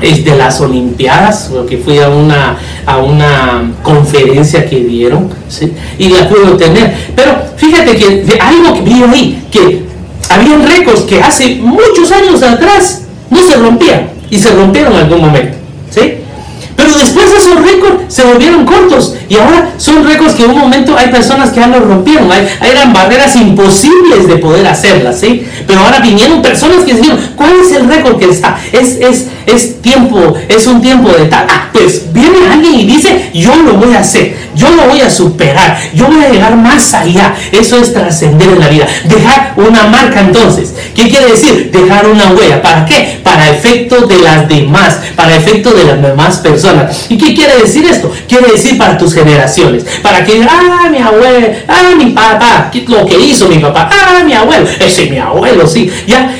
de 0.01 0.37
las 0.37 0.61
Olimpiadas, 0.61 1.51
porque 1.53 1.79
fui 1.79 1.99
a 1.99 2.09
una, 2.09 2.57
a 2.87 2.99
una 2.99 3.73
conferencia 3.83 4.65
que 4.69 4.81
dieron, 4.81 5.29
y 5.99 6.09
la 6.09 6.29
pude 6.29 6.43
obtener. 6.43 6.95
Pero 7.17 7.37
fíjate 7.57 7.97
que 7.97 8.39
algo 8.41 8.75
que 8.75 8.81
vi 8.83 9.03
ahí, 9.03 9.45
que 9.51 9.83
habían 10.31 10.67
récords 10.67 11.03
que 11.03 11.21
hace 11.21 11.57
muchos 11.57 12.13
años 12.13 12.43
atrás 12.43 13.03
no 13.31 13.43
se 13.43 13.57
rompían, 13.57 14.11
y 14.31 14.39
se 14.39 14.51
rompieron 14.51 14.93
en 14.95 14.99
algún 15.01 15.21
momento. 15.21 15.57
¿sí? 15.91 16.19
Pero 16.79 16.95
después 16.97 17.27
esos 17.33 17.61
récords 17.61 18.05
se 18.07 18.25
volvieron 18.25 18.65
cortos 18.65 19.17
y 19.29 19.37
ahora 19.37 19.73
son 19.79 20.07
récords 20.07 20.35
que 20.35 20.45
en 20.45 20.53
un 20.53 20.59
momento 20.61 20.97
hay 20.97 21.09
personas 21.09 21.51
que 21.51 21.59
ya 21.59 21.67
los 21.67 21.83
rompieron. 21.83 22.31
Hay, 22.31 22.49
eran 22.63 22.93
barreras 22.93 23.35
imposibles 23.35 24.29
de 24.29 24.37
poder 24.37 24.65
hacerlas, 24.65 25.19
¿sí? 25.19 25.45
Pero 25.67 25.81
ahora 25.81 25.99
vinieron 25.99 26.41
personas 26.41 26.85
que 26.85 26.95
dijeron, 26.95 27.19
¿cuál 27.35 27.55
es 27.61 27.73
el 27.73 27.89
récord 27.89 28.17
que 28.17 28.27
está? 28.27 28.61
Es, 28.71 28.97
es, 29.01 29.27
es 29.49 29.81
tiempo, 29.81 30.35
es 30.49 30.67
un 30.67 30.81
tiempo 30.81 31.11
de 31.11 31.27
tal. 31.27 31.47
Ah, 31.49 31.69
pues 31.73 32.13
viene 32.13 32.39
alguien 32.51 32.75
y 32.75 32.85
dice, 32.87 33.31
yo 33.35 33.55
lo 33.57 33.75
voy 33.75 33.95
a 33.95 34.01
hacer, 34.01 34.37
yo 34.55 34.71
lo 34.71 34.87
voy 34.87 35.01
a 35.01 35.11
superar, 35.11 35.79
yo 35.95 36.07
voy 36.07 36.25
a 36.25 36.29
llegar 36.29 36.57
más 36.57 36.93
allá. 36.95 37.35
Eso 37.53 37.81
es 37.81 37.93
trascender 37.93 38.49
en 38.49 38.61
la 38.61 38.69
vida. 38.69 38.87
Dejar 39.05 39.55
una 39.57 39.87
marca 39.87 40.21
entonces. 40.21 40.75
¿Qué 40.95 41.09
quiere 41.09 41.33
decir? 41.33 41.71
Dejar 41.71 42.09
una 42.09 42.33
huella. 42.33 42.61
¿Para 42.61 42.85
qué? 42.85 43.21
Para 43.23 43.51
efecto 43.51 44.07
de 44.07 44.19
las 44.19 44.49
demás, 44.49 44.99
para 45.15 45.37
efecto 45.37 45.71
de 45.71 45.85
las 45.85 46.03
demás 46.03 46.39
personas. 46.39 47.07
¿Y 47.09 47.17
qué 47.17 47.35
quiere 47.35 47.57
decir 47.59 47.85
esto? 47.85 48.13
Quiere 48.27 48.53
decir 48.53 48.77
para 48.77 48.99
tus 48.99 49.15
generaciones. 49.15 49.85
Para 50.03 50.25
que, 50.25 50.43
ah, 50.49 50.89
mi 50.91 50.99
abuelo, 50.99 51.49
ah, 51.69 51.95
mi 51.97 52.07
papá, 52.07 52.71
lo 52.87 53.07
que 53.07 53.19
hizo 53.21 53.49
mi 53.49 53.59
papá, 53.59 53.89
ah, 53.93 54.23
mi 54.25 54.33
abuelo, 54.33 54.69
ese 54.81 55.05
es 55.05 55.11
mi 55.11 55.19
abuelo, 55.19 55.67
sí. 55.67 55.91
Ya, 56.07 56.35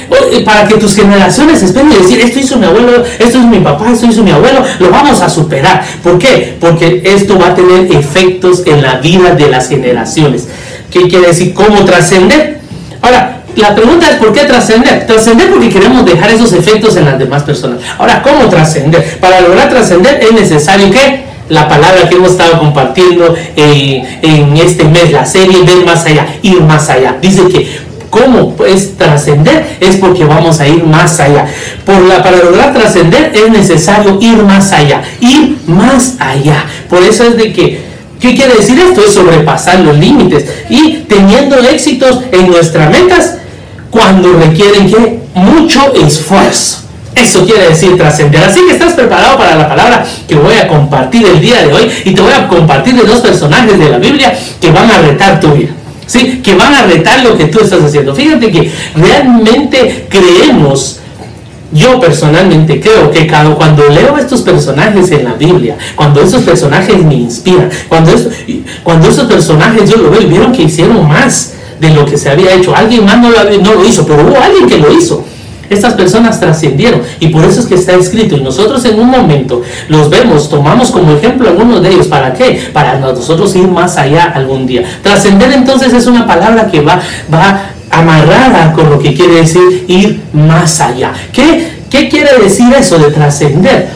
para 0.45 0.67
que 0.67 0.75
tus 0.75 0.95
generaciones 0.95 1.63
esperen 1.63 1.93
y 1.93 1.97
decir, 1.97 2.21
esto 2.21 2.39
hizo 2.39 2.59
mi 2.59 2.67
abuelo, 2.67 2.98
esto 3.19 3.39
es 3.39 3.45
mi 3.45 3.61
papá, 3.61 3.91
esto 3.91 4.07
hizo 4.07 4.23
mi 4.23 4.31
abuelo, 4.31 4.63
lo 4.79 4.91
vamos 4.91 5.21
a 5.21 5.29
superar. 5.29 5.85
¿Por 6.03 6.19
qué? 6.19 6.57
Porque 6.61 7.03
esto 7.05 7.39
va 7.39 7.49
a 7.49 7.55
tener 7.55 7.91
efectos 7.93 8.63
en 8.67 8.83
la 8.83 8.97
vida 8.97 9.35
de 9.35 9.49
las 9.49 9.69
generaciones. 9.69 10.49
¿Qué 10.91 11.09
quiere 11.09 11.29
decir? 11.29 11.55
¿Cómo 11.55 11.85
trascender? 11.85 12.59
Ahora, 13.03 13.43
la 13.57 13.75
pregunta 13.75 14.09
es 14.11 14.17
¿por 14.17 14.33
qué 14.33 14.45
trascender? 14.45 15.07
Trascender 15.07 15.51
porque 15.51 15.69
queremos 15.69 16.05
dejar 16.05 16.31
esos 16.31 16.53
efectos 16.53 16.97
en 16.97 17.05
las 17.05 17.19
demás 17.19 17.43
personas. 17.43 17.81
Ahora, 17.99 18.23
¿cómo 18.23 18.49
trascender? 18.49 19.19
Para 19.19 19.41
lograr 19.41 19.69
trascender 19.69 20.21
es 20.23 20.33
necesario 20.33 20.91
que 20.91 21.25
la 21.49 21.69
palabra 21.69 22.09
que 22.09 22.17
hemos 22.17 22.33
estado 22.33 22.59
compartiendo 22.59 23.35
eh, 23.57 24.21
en 24.23 24.57
este 24.57 24.85
mes, 24.85 25.11
la 25.11 25.25
serie, 25.25 25.63
ver 25.63 25.85
más 25.85 26.05
allá, 26.05 26.27
ir 26.43 26.61
más 26.61 26.89
allá. 26.89 27.17
Dice 27.21 27.49
que 27.49 27.88
¿Cómo 28.11 28.55
puedes 28.55 28.97
trascender? 28.97 29.77
Es 29.81 29.97
porque 29.97 30.25
vamos 30.25 30.61
a 30.61 30.69
ir 30.69 30.85
más 30.85 31.21
allá. 31.21 31.47
Por 31.85 32.01
la, 32.03 32.23
para 32.23 32.39
lograr 32.39 32.73
trascender 32.73 33.33
es 33.35 33.51
necesario 33.51 34.19
ir 34.21 34.43
más 34.43 34.73
allá. 34.73 35.03
Ir 35.21 35.59
más 35.67 36.17
allá. 36.19 36.65
Por 36.89 37.03
eso 37.03 37.25
es 37.25 37.37
de 37.37 37.53
que 37.53 37.89
¿Qué 38.21 38.35
quiere 38.35 38.55
decir 38.55 38.79
esto? 38.79 39.05
Es 39.05 39.13
sobrepasar 39.15 39.79
los 39.81 39.97
límites 39.97 40.45
y 40.69 41.05
teniendo 41.09 41.57
éxitos 41.61 42.21
en 42.33 42.51
nuestras 42.51 42.91
metas 42.91 43.37
cuando 43.91 44.33
requieren 44.33 44.91
que 44.91 45.21
mucho 45.35 45.95
esfuerzo. 45.95 46.83
Eso 47.15 47.45
quiere 47.45 47.69
decir 47.69 47.97
trascender. 47.97 48.43
Así 48.43 48.61
que 48.67 48.73
estás 48.73 48.93
preparado 48.95 49.39
para 49.39 49.57
la 49.57 49.69
palabra 49.69 50.05
que 50.27 50.35
voy 50.35 50.55
a 50.57 50.69
compartir 50.69 51.27
el 51.27 51.41
día 51.41 51.63
de 51.63 51.73
hoy 51.73 51.91
y 52.05 52.13
te 52.13 52.21
voy 52.21 52.33
a 52.33 52.49
compartir 52.49 52.95
de 52.95 53.05
dos 53.05 53.21
personajes 53.21 53.79
de 53.79 53.89
la 53.89 53.99
Biblia 53.99 54.37
que 54.61 54.71
van 54.71 54.91
a 54.91 54.99
retar 54.99 55.41
tu 55.41 55.53
vida. 55.53 55.71
¿Sí? 56.09 56.41
Que 56.43 56.57
van 56.57 56.75
a 56.75 56.83
retar 56.83 57.23
lo 57.23 57.39
que 57.39 57.45
tú 57.45 57.61
estás 57.61 57.81
haciendo. 57.83 58.13
Fíjate 58.15 58.51
que 58.51 58.73
realmente 58.97 60.07
creemos 60.09 60.99
yo 61.71 62.01
personalmente 62.01 62.81
creo 62.81 63.11
que 63.11 63.27
cuando 63.27 63.87
leo 63.89 64.17
estos 64.17 64.41
personajes 64.41 65.11
en 65.11 65.25
la 65.25 65.35
Biblia, 65.35 65.77
cuando 65.95 66.23
esos 66.23 66.43
personajes 66.43 67.05
me 67.05 67.15
inspiran, 67.15 67.69
cuando, 67.89 68.13
cuando 68.83 69.09
esos 69.09 69.27
personajes 69.27 69.91
yo 69.91 69.99
lo 69.99 70.11
veo 70.11 70.27
vieron 70.27 70.53
que 70.53 70.63
hicieron 70.63 71.07
más 71.07 71.53
de 71.79 71.91
lo 71.91 72.07
que 72.07 72.17
se 72.17 72.31
había 72.31 72.55
hecho. 72.55 72.75
Alguien 72.75 73.05
más 73.05 73.19
no 73.19 73.31
lo, 73.31 73.85
hizo, 73.85 74.07
pero 74.07 74.23
hubo 74.23 74.41
alguien 74.41 74.67
que 74.67 74.79
lo 74.79 74.93
hizo. 74.93 75.25
Estas 75.71 75.95
personas 75.95 76.41
trascendieron 76.41 77.03
y 77.21 77.29
por 77.29 77.45
eso 77.45 77.61
es 77.61 77.67
que 77.67 77.75
está 77.75 77.95
escrito. 77.95 78.37
Y 78.37 78.41
nosotros 78.41 78.85
en 78.85 78.99
un 78.99 79.09
momento 79.09 79.63
los 79.89 80.09
vemos, 80.11 80.49
tomamos 80.49 80.91
como 80.91 81.13
ejemplo 81.13 81.49
algunos 81.49 81.83
de 81.83 81.91
ellos. 81.91 82.07
¿Para 82.07 82.33
qué? 82.33 82.71
Para 82.73 82.99
nosotros 82.99 83.55
ir 83.57 83.69
más 83.69 83.97
allá 83.97 84.33
algún 84.35 84.67
día. 84.67 84.85
Trascender 85.03 85.53
entonces 85.53 85.93
es 85.93 86.07
una 86.07 86.27
palabra 86.27 86.69
que 86.71 86.81
va, 86.81 87.01
va 87.33 87.71
amarrada 87.91 88.73
con 88.73 88.91
lo 88.91 88.99
que 88.99 89.15
quiere 89.15 89.35
decir 89.35 89.85
ir 89.89 90.21
más 90.33 90.81
allá. 90.81 91.13
¿Qué, 91.33 91.69
qué 91.91 92.09
quiere 92.09 92.39
decir 92.43 92.73
eso 92.79 92.99
de 92.99 93.11
trascender? 93.11 93.89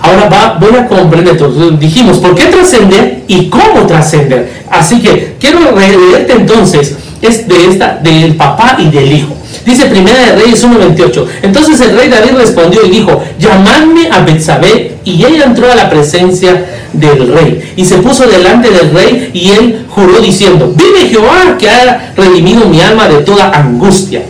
Ahora 0.00 0.28
va, 0.28 0.58
voy 0.60 0.76
a 0.76 0.86
comprender. 0.86 1.38
Dijimos, 1.78 2.18
¿por 2.18 2.34
qué 2.34 2.44
trascender 2.46 3.22
y 3.26 3.48
cómo 3.48 3.86
trascender? 3.86 4.64
Así 4.70 5.00
que 5.00 5.36
quiero 5.40 5.60
leerte 5.76 6.32
entonces 6.32 6.96
es 7.22 7.48
de 7.48 7.70
esta, 7.70 7.98
del 8.02 8.36
papá 8.36 8.76
y 8.78 8.90
del 8.90 9.12
hijo. 9.12 9.34
Dice 9.64 9.86
Primera 9.86 10.18
de 10.20 10.36
Reyes 10.36 10.64
1.28. 10.64 11.26
Entonces 11.42 11.80
el 11.80 11.96
rey 11.96 12.08
David 12.08 12.36
respondió 12.36 12.84
y 12.84 12.90
dijo, 12.90 13.22
llamadme 13.38 14.08
a 14.10 14.20
Betsabé. 14.20 14.96
Y 15.04 15.24
ella 15.24 15.44
entró 15.44 15.70
a 15.70 15.74
la 15.74 15.90
presencia 15.90 16.64
del 16.92 17.32
rey. 17.32 17.72
Y 17.76 17.84
se 17.84 17.98
puso 17.98 18.26
delante 18.26 18.70
del 18.70 18.90
rey 18.92 19.30
y 19.32 19.50
él 19.50 19.86
juró 19.88 20.20
diciendo, 20.20 20.72
vive 20.74 21.08
Jehová 21.08 21.56
que 21.58 21.68
ha 21.68 22.12
redimido 22.16 22.66
mi 22.66 22.80
alma 22.80 23.08
de 23.08 23.18
toda 23.18 23.50
angustia. 23.50 24.22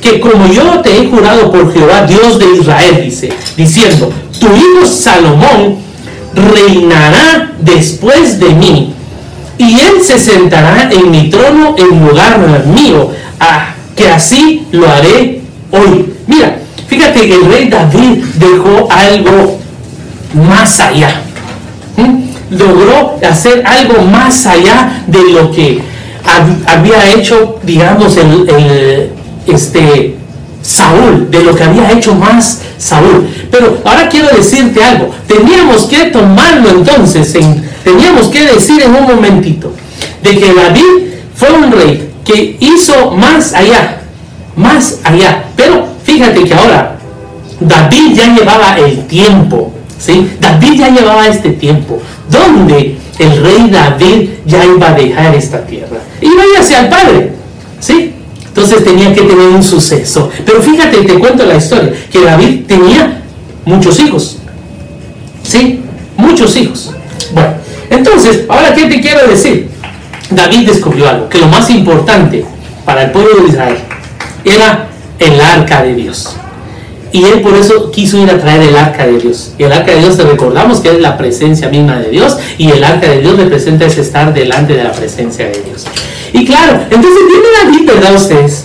Que 0.00 0.20
como 0.20 0.52
yo 0.52 0.80
te 0.80 0.96
he 0.96 1.06
jurado 1.06 1.50
por 1.50 1.72
Jehová, 1.72 2.06
Dios 2.06 2.38
de 2.38 2.46
Israel, 2.58 3.00
dice, 3.04 3.32
diciendo, 3.56 4.12
tu 4.38 4.46
hijo 4.48 4.86
Salomón 4.86 5.76
reinará 6.34 7.52
después 7.60 8.40
de 8.40 8.50
mí 8.50 8.94
y 9.58 9.80
él 9.80 10.02
se 10.02 10.18
sentará 10.18 10.90
en 10.90 11.10
mi 11.10 11.30
trono 11.30 11.74
en 11.78 12.04
lugar 12.04 12.40
mío, 12.66 13.10
que 13.96 14.08
así 14.08 14.66
lo 14.72 14.88
haré 14.88 15.40
hoy. 15.70 16.12
Mira, 16.26 16.58
fíjate 16.86 17.20
que 17.26 17.34
el 17.34 17.44
rey 17.46 17.68
David 17.68 18.24
dejó 18.34 18.88
algo 18.90 19.58
más 20.34 20.80
allá. 20.80 21.22
Logró 22.50 23.18
hacer 23.28 23.64
algo 23.66 24.02
más 24.02 24.46
allá 24.46 25.04
de 25.06 25.22
lo 25.30 25.50
que 25.50 25.80
había 26.66 27.12
hecho, 27.14 27.58
digamos, 27.62 28.16
el, 28.16 29.10
este, 29.46 30.16
Saúl, 30.62 31.30
de 31.30 31.42
lo 31.42 31.54
que 31.54 31.64
había 31.64 31.90
hecho 31.92 32.14
más 32.14 32.60
Saúl. 32.78 33.26
Pero 33.50 33.78
ahora 33.84 34.08
quiero 34.08 34.28
decirte 34.36 34.82
algo, 34.84 35.10
teníamos 35.26 35.84
que 35.84 36.04
tomarlo 36.06 36.70
entonces 36.70 37.34
en 37.34 37.72
teníamos 37.82 38.28
que 38.28 38.46
decir 38.46 38.80
en 38.82 38.94
un 38.94 39.02
momentito 39.02 39.72
de 40.22 40.38
que 40.38 40.54
David 40.54 40.82
fue 41.34 41.50
un 41.50 41.72
rey 41.72 42.11
que 42.24 42.56
hizo 42.60 43.10
más 43.12 43.52
allá, 43.54 44.00
más 44.56 45.00
allá. 45.04 45.44
Pero 45.56 45.86
fíjate 46.04 46.44
que 46.44 46.54
ahora 46.54 46.96
David 47.60 48.14
ya 48.14 48.34
llevaba 48.34 48.78
el 48.78 49.06
tiempo, 49.06 49.72
¿sí? 49.98 50.30
David 50.40 50.80
ya 50.80 50.88
llevaba 50.90 51.26
este 51.28 51.50
tiempo, 51.50 52.00
donde 52.28 52.96
el 53.18 53.42
rey 53.42 53.70
David 53.70 54.28
ya 54.46 54.64
iba 54.64 54.88
a 54.88 54.94
dejar 54.94 55.34
esta 55.34 55.64
tierra. 55.64 55.98
Iba 56.20 56.42
hacia 56.58 56.80
el 56.80 56.88
Padre, 56.88 57.32
¿sí? 57.80 58.12
Entonces 58.46 58.84
tenía 58.84 59.14
que 59.14 59.22
tener 59.22 59.48
un 59.48 59.62
suceso. 59.62 60.30
Pero 60.44 60.60
fíjate, 60.60 60.98
te 60.98 61.14
cuento 61.14 61.44
la 61.44 61.56
historia, 61.56 61.92
que 62.10 62.20
David 62.20 62.66
tenía 62.66 63.22
muchos 63.64 63.98
hijos, 64.00 64.38
¿sí? 65.42 65.80
Muchos 66.16 66.54
hijos. 66.56 66.90
Bueno, 67.32 67.54
entonces, 67.88 68.44
ahora, 68.48 68.74
¿qué 68.74 68.86
te 68.86 69.00
quiero 69.00 69.26
decir? 69.26 69.71
David 70.34 70.66
descubrió 70.66 71.08
algo, 71.08 71.28
que 71.28 71.38
lo 71.38 71.46
más 71.46 71.68
importante 71.70 72.44
para 72.84 73.04
el 73.04 73.10
pueblo 73.10 73.42
de 73.42 73.48
Israel 73.48 73.78
era 74.44 74.88
el 75.18 75.40
arca 75.40 75.82
de 75.82 75.94
Dios. 75.94 76.36
Y 77.12 77.24
él 77.24 77.42
por 77.42 77.54
eso 77.54 77.90
quiso 77.90 78.16
ir 78.18 78.30
a 78.30 78.38
traer 78.38 78.62
el 78.62 78.76
arca 78.76 79.06
de 79.06 79.18
Dios. 79.18 79.52
Y 79.58 79.64
el 79.64 79.72
arca 79.72 79.92
de 79.92 79.98
Dios, 79.98 80.16
te 80.16 80.24
recordamos 80.24 80.80
que 80.80 80.90
es 80.90 81.00
la 81.00 81.18
presencia 81.18 81.68
misma 81.68 81.98
de 81.98 82.08
Dios. 82.08 82.38
Y 82.56 82.70
el 82.70 82.82
arca 82.82 83.06
de 83.06 83.20
Dios 83.20 83.36
representa 83.36 83.84
ese 83.84 84.00
estar 84.00 84.32
delante 84.32 84.74
de 84.74 84.84
la 84.84 84.92
presencia 84.92 85.44
de 85.46 85.62
Dios. 85.62 85.84
Y 86.32 86.46
claro, 86.46 86.80
entonces 86.90 87.20
viene 87.28 87.46
David, 87.62 87.86
¿verdad 87.86 88.14
ustedes? 88.14 88.64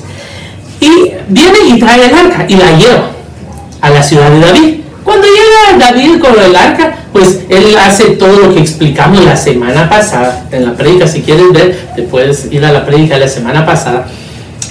Y 0.79 1.11
viene 1.27 1.57
y 1.67 1.79
trae 1.79 2.05
el 2.05 2.13
arca 2.13 2.45
y 2.47 2.55
la 2.55 2.71
lleva 2.77 3.09
a 3.81 3.89
la 3.89 4.01
ciudad 4.01 4.31
de 4.31 4.39
David. 4.39 4.75
Cuando 5.03 5.27
llega 5.27 5.85
David 5.85 6.19
con 6.19 6.41
el 6.41 6.55
arca, 6.55 6.96
pues 7.17 7.39
él 7.49 7.75
hace 7.77 8.11
todo 8.11 8.39
lo 8.39 8.53
que 8.53 8.59
explicamos 8.59 9.25
la 9.25 9.35
semana 9.35 9.89
pasada 9.89 10.45
en 10.51 10.65
la 10.65 10.73
prédica. 10.73 11.07
Si 11.07 11.21
quieres 11.21 11.51
ver, 11.51 11.89
te 11.95 12.03
puedes 12.03 12.51
ir 12.51 12.63
a 12.63 12.71
la 12.71 12.85
prédica 12.85 13.15
de 13.15 13.21
la 13.21 13.27
semana 13.27 13.65
pasada, 13.65 14.05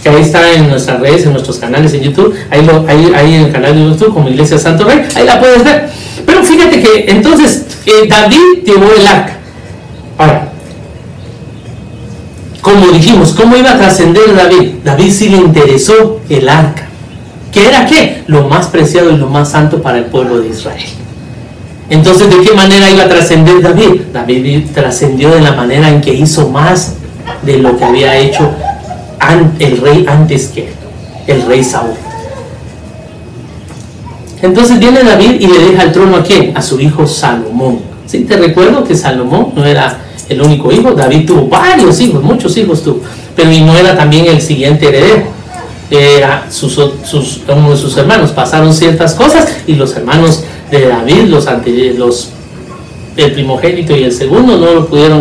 que 0.00 0.08
ahí 0.08 0.22
está 0.22 0.52
en 0.52 0.68
nuestras 0.68 1.00
redes, 1.00 1.26
en 1.26 1.32
nuestros 1.32 1.58
canales 1.58 1.92
en 1.94 2.02
YouTube. 2.02 2.36
Ahí, 2.50 2.60
ahí, 2.88 3.12
ahí 3.16 3.34
en 3.34 3.40
el 3.46 3.52
canal 3.52 3.74
de 3.74 3.82
YouTube, 3.82 4.14
como 4.14 4.28
Iglesia 4.28 4.58
Santo 4.58 4.84
Rey, 4.84 5.02
ahí 5.16 5.26
la 5.26 5.40
puedes 5.40 5.64
ver. 5.64 5.90
Pero 6.24 6.44
fíjate 6.44 6.80
que 6.80 7.06
entonces 7.08 7.64
eh, 7.84 8.06
David 8.08 8.64
llevó 8.64 8.92
el 8.96 9.06
arca. 9.06 9.36
Ahora, 10.16 10.48
como 12.60 12.86
dijimos, 12.92 13.32
¿cómo 13.32 13.56
iba 13.56 13.72
a 13.72 13.78
trascender 13.78 14.36
David? 14.36 14.74
David 14.84 15.10
sí 15.10 15.28
le 15.30 15.38
interesó 15.38 16.20
el 16.28 16.48
arca. 16.48 16.86
¿Qué 17.50 17.66
era 17.66 17.86
qué? 17.86 18.22
Lo 18.28 18.48
más 18.48 18.66
preciado 18.66 19.10
y 19.10 19.16
lo 19.16 19.28
más 19.28 19.50
santo 19.50 19.82
para 19.82 19.98
el 19.98 20.04
pueblo 20.04 20.38
de 20.38 20.48
Israel. 20.48 21.05
Entonces, 21.88 22.28
¿de 22.30 22.44
qué 22.44 22.52
manera 22.54 22.90
iba 22.90 23.04
a 23.04 23.08
trascender 23.08 23.62
David? 23.62 24.02
David 24.12 24.66
trascendió 24.74 25.30
de 25.30 25.40
la 25.40 25.52
manera 25.52 25.88
en 25.88 26.00
que 26.00 26.12
hizo 26.12 26.48
más 26.48 26.94
de 27.42 27.58
lo 27.58 27.76
que 27.78 27.84
había 27.84 28.16
hecho 28.16 28.50
el 29.58 29.80
rey 29.80 30.04
antes 30.08 30.48
que 30.48 30.68
el 31.26 31.42
rey 31.46 31.62
Saúl. 31.62 31.94
Entonces 34.42 34.78
viene 34.78 35.02
David 35.02 35.40
y 35.40 35.46
le 35.46 35.58
deja 35.58 35.84
el 35.84 35.92
trono 35.92 36.16
a 36.16 36.22
quién? 36.22 36.56
A 36.56 36.62
su 36.62 36.78
hijo 36.80 37.06
Salomón. 37.06 37.80
¿Sí? 38.06 38.20
Te 38.20 38.36
recuerdo 38.36 38.84
que 38.84 38.94
Salomón 38.94 39.52
no 39.56 39.64
era 39.64 39.98
el 40.28 40.40
único 40.42 40.70
hijo, 40.72 40.92
David 40.92 41.26
tuvo 41.26 41.46
varios 41.48 42.00
hijos, 42.00 42.22
muchos 42.22 42.56
hijos 42.56 42.82
tuvo, 42.82 43.00
pero 43.34 43.50
no 43.50 43.76
era 43.76 43.96
también 43.96 44.26
el 44.26 44.40
siguiente 44.40 44.88
heredero 44.88 45.36
era 45.90 46.46
uno 47.48 47.70
de 47.70 47.76
sus 47.76 47.96
hermanos. 47.96 48.32
Pasaron 48.32 48.72
ciertas 48.72 49.14
cosas 49.14 49.48
y 49.66 49.74
los 49.74 49.94
hermanos 49.96 50.44
de 50.70 50.88
David, 50.88 51.24
los, 51.28 51.46
los 51.96 52.30
el 53.16 53.32
primogénito 53.32 53.96
y 53.96 54.04
el 54.04 54.12
segundo 54.12 54.58
no 54.58 54.72
lo 54.72 54.86
pudieron, 54.86 55.20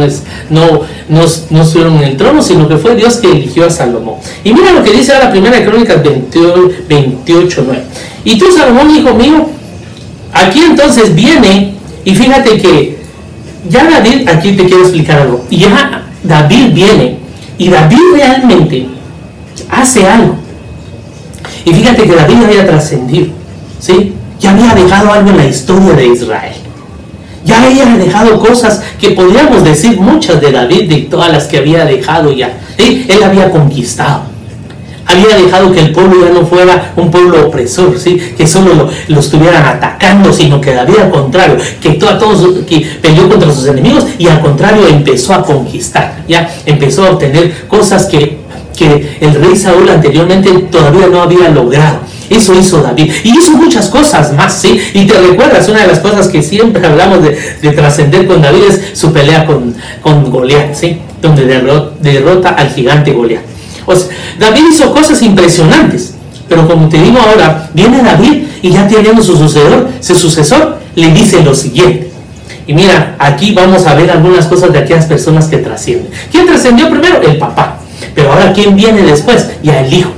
no, 0.50 0.82
no, 1.08 1.22
no 1.50 1.62
estuvieron 1.62 1.96
en 1.98 2.04
el 2.04 2.18
trono, 2.18 2.42
sino 2.42 2.68
que 2.68 2.78
fue 2.78 2.96
Dios 2.96 3.18
que 3.18 3.32
eligió 3.32 3.66
a 3.66 3.70
Salomón. 3.70 4.16
Y 4.44 4.54
mira 4.54 4.74
lo 4.74 4.84
que 4.84 4.92
dice 4.92 5.14
ahora 5.14 5.32
Primera 5.32 5.64
Crónicas 5.64 6.02
28, 6.04 7.64
9. 7.66 7.84
Y 8.26 8.38
tú, 8.38 8.52
Salomón, 8.52 8.94
hijo 8.96 9.14
mío, 9.14 9.48
aquí 10.34 10.62
entonces 10.64 11.16
viene, 11.16 11.76
y 12.04 12.14
fíjate 12.14 12.58
que 12.58 12.98
ya 13.70 13.90
David, 13.90 14.28
aquí 14.28 14.54
te 14.54 14.66
quiero 14.66 14.82
explicar 14.82 15.20
algo. 15.22 15.46
Ya 15.50 16.04
David 16.24 16.74
viene 16.74 17.18
y 17.58 17.70
David 17.70 18.00
realmente 18.14 18.88
hace 19.70 20.06
algo. 20.06 20.36
Y 21.64 21.74
fíjate 21.74 22.04
que 22.04 22.16
David 22.16 22.44
había 22.44 22.68
trascendido, 22.68 23.28
¿sí? 23.80 24.14
Ya 24.40 24.52
había 24.52 24.74
dejado 24.76 25.12
algo 25.12 25.30
en 25.30 25.38
la 25.38 25.46
historia 25.46 25.94
de 25.94 26.08
Israel. 26.08 26.56
Ya 27.44 27.64
había 27.64 27.86
dejado 27.86 28.40
cosas 28.40 28.82
que 29.00 29.12
podríamos 29.12 29.64
decir 29.64 30.00
muchas 30.00 30.42
de 30.42 30.52
David, 30.52 30.90
de 30.90 30.98
todas 31.04 31.32
las 31.32 31.46
que 31.46 31.58
había 31.58 31.86
dejado 31.86 32.32
ya. 32.32 32.58
Él 32.78 33.24
había 33.24 33.52
conquistado 33.52 34.36
había 35.06 35.38
dejado 35.38 35.72
que 35.72 35.80
el 35.82 35.92
pueblo 35.92 36.26
ya 36.26 36.34
no 36.34 36.46
fuera 36.46 36.94
un 36.96 37.12
pueblo 37.12 37.48
opresor, 37.48 37.98
¿sí? 38.00 38.18
que 38.36 38.48
solo 38.48 38.90
lo, 39.08 39.20
estuvieran 39.20 39.66
atacando, 39.66 40.34
sino 40.34 40.60
que 40.60 40.74
David 40.74 40.96
al 41.04 41.12
contrario, 41.12 41.58
que 41.82 41.92
todo, 41.92 42.18
todos, 42.18 42.66
que 42.66 42.82
peleó 43.02 43.30
contra 43.30 43.52
sus 43.52 43.68
enemigos 43.68 44.06
y 44.18 44.28
al 44.28 44.42
contrario 44.42 44.88
empezó 44.88 45.34
a 45.34 45.44
conquistar, 45.44 46.24
ya 46.28 46.50
empezó 46.66 47.06
a 47.06 47.12
obtener 47.12 47.68
cosas 47.68 48.06
que, 48.06 48.40
que 48.76 49.18
el 49.22 49.36
rey 49.36 49.56
Saúl 49.56 49.90
anteriormente 49.90 50.52
todavía 50.72 51.08
no 51.08 51.22
había 51.22 51.50
logrado. 51.50 52.00
Eso 52.30 52.54
hizo 52.54 52.82
David. 52.82 53.12
Y 53.24 53.38
hizo 53.38 53.54
muchas 53.54 53.90
cosas 53.90 54.34
más, 54.34 54.54
¿sí? 54.54 54.80
Y 54.94 55.06
te 55.06 55.14
recuerdas, 55.14 55.68
una 55.70 55.82
de 55.82 55.88
las 55.88 56.00
cosas 56.00 56.28
que 56.28 56.42
siempre 56.42 56.86
hablamos 56.86 57.20
de, 57.22 57.72
trascender 57.72 58.28
con 58.28 58.42
David 58.42 58.64
es 58.70 58.98
su 58.98 59.12
pelea 59.12 59.46
con, 59.46 59.76
con 60.02 60.30
Goliat, 60.32 60.74
¿sí? 60.74 61.00
Donde 61.22 61.46
derrota 61.46 62.50
al 62.50 62.70
gigante 62.70 63.12
Goliat. 63.12 63.42
David 64.40 64.62
hizo 64.72 64.92
cosas 64.92 65.22
impresionantes. 65.22 66.14
Pero 66.48 66.68
como 66.68 66.88
te 66.90 67.02
digo 67.02 67.18
ahora, 67.20 67.70
viene 67.74 68.04
David 68.04 68.44
y 68.62 68.72
ya 68.72 68.88
teniendo 68.88 69.24
su 69.24 69.36
sucesor, 69.36 69.90
su 70.00 70.16
sucesor 70.16 70.78
le 70.96 71.12
dice 71.12 71.42
lo 71.44 71.56
siguiente. 71.56 72.12
Y 72.68 72.74
mira, 72.74 73.16
aquí 73.20 73.54
vamos 73.54 73.86
a 73.86 73.96
ver 73.96 74.10
algunas 74.12 74.46
cosas 74.46 74.72
de 74.72 74.80
aquellas 74.80 75.06
personas 75.06 75.48
que 75.48 75.58
trascienden. 75.58 76.10
¿Quién 76.32 76.46
trascendió 76.46 76.90
primero? 76.90 77.22
El 77.22 77.38
papá. 77.38 77.78
Pero 78.14 78.32
ahora, 78.32 78.54
¿quién 78.54 78.76
viene 78.76 79.02
después? 79.02 79.50
Ya 79.64 79.82
el 79.82 79.94
hijo. 79.94 80.12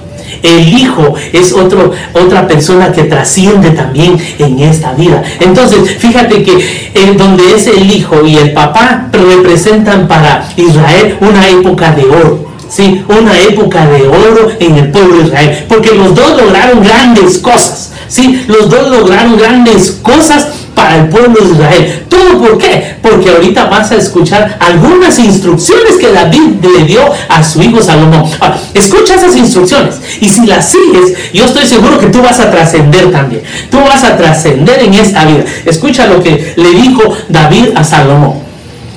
El 0.47 0.67
hijo 0.73 1.13
es 1.33 1.51
otro, 1.51 1.91
otra 2.13 2.47
persona 2.47 2.91
que 2.91 3.03
trasciende 3.03 3.71
también 3.71 4.17
en 4.39 4.59
esta 4.59 4.93
vida. 4.93 5.21
Entonces, 5.41 5.97
fíjate 5.97 6.43
que 6.43 6.91
en 6.93 7.17
donde 7.17 7.55
es 7.55 7.67
el 7.67 7.89
hijo 7.91 8.25
y 8.25 8.37
el 8.37 8.53
papá 8.53 9.09
representan 9.11 10.07
para 10.07 10.47
Israel 10.55 11.17
una 11.21 11.47
época 11.47 11.91
de 11.91 12.03
oro 12.05 12.47
¿sí? 12.69 13.03
una 13.07 13.39
época 13.39 13.85
de 13.87 14.07
oro 14.07 14.51
en 14.59 14.75
el 14.75 14.91
pueblo 14.91 15.17
de 15.17 15.27
Israel, 15.27 15.65
porque 15.67 15.93
los 15.93 16.13
dos 16.15 16.41
lograron 16.41 16.83
grandes 16.83 17.39
cosas, 17.39 17.91
¿sí? 18.07 18.43
los 18.47 18.69
dos 18.69 18.89
lograron 18.89 19.37
grandes 19.37 19.99
cosas 20.01 20.47
para 20.77 20.95
el 20.97 21.09
pueblo 21.09 21.41
de 21.41 21.53
Israel. 21.53 22.03
¿Todo 22.07 22.39
por 22.39 22.57
qué? 22.59 22.97
Porque 23.01 23.31
ahorita 23.31 23.65
vas 23.65 23.91
a 23.91 23.95
escuchar 23.95 24.59
algunas 24.59 25.17
instrucciones 25.17 25.97
que 25.99 26.11
David 26.11 26.61
le 26.61 26.83
dio 26.85 27.01
a 27.27 27.43
su 27.43 27.63
hijo 27.63 27.81
Salomón. 27.81 28.29
escucha 28.75 29.15
esas 29.15 29.35
instrucciones 29.35 29.95
y 30.21 30.29
si 30.29 30.45
las 30.45 30.69
sigues, 30.69 31.33
yo 31.33 31.45
estoy 31.45 31.65
seguro 31.65 31.97
que 31.97 32.07
tú 32.07 32.21
vas 32.21 32.39
a 32.39 32.51
trascender 32.51 33.11
también. 33.11 33.41
Tú 33.71 33.79
vas 33.79 34.03
a 34.03 34.15
trascender 34.15 34.83
en 34.83 34.93
esta 34.93 35.25
vida. 35.25 35.43
Escucha 35.65 36.05
lo 36.05 36.21
que 36.21 36.53
le 36.55 36.69
dijo 36.69 37.01
David 37.27 37.69
a 37.75 37.83
Salomón. 37.83 38.35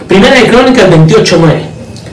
Primera 0.07 0.35
de 0.35 0.49
Crónicas 0.49 0.87
28.9. 0.91 1.63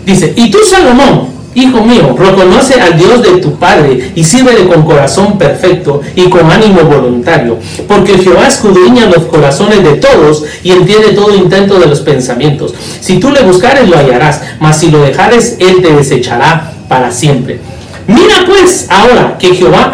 Dice, 0.06 0.32
y 0.38 0.50
tú 0.50 0.60
Salomón, 0.64 1.28
Hijo 1.58 1.84
mío, 1.84 2.16
reconoce 2.16 2.80
al 2.80 2.96
Dios 3.00 3.24
de 3.24 3.42
tu 3.42 3.56
Padre 3.56 4.12
y 4.14 4.24
sírvele 4.24 4.68
con 4.68 4.86
corazón 4.86 5.40
perfecto 5.40 6.02
y 6.16 6.30
con 6.30 6.52
ánimo 6.52 6.82
voluntario, 6.82 7.58
porque 7.88 8.20
Jehová 8.20 8.46
escudriña 8.46 9.08
los 9.08 9.24
corazones 9.24 9.84
de 9.84 9.96
todos 9.96 10.44
y 10.62 10.70
entiende 10.70 11.14
todo 11.14 11.36
intento 11.36 11.80
de 11.80 11.88
los 11.88 12.02
pensamientos. 12.02 12.76
Si 13.02 13.18
tú 13.18 13.32
le 13.32 13.42
buscares, 13.42 13.90
lo 13.90 13.98
hallarás, 13.98 14.40
mas 14.60 14.80
si 14.80 14.92
lo 14.92 15.02
dejares, 15.02 15.58
él 15.60 15.82
te 15.82 15.96
desechará 15.96 16.74
para 16.88 17.10
siempre. 17.10 17.60
Mira 18.06 18.46
pues 18.46 18.86
ahora 18.92 19.36
que 19.40 19.56
Jehová 19.56 19.92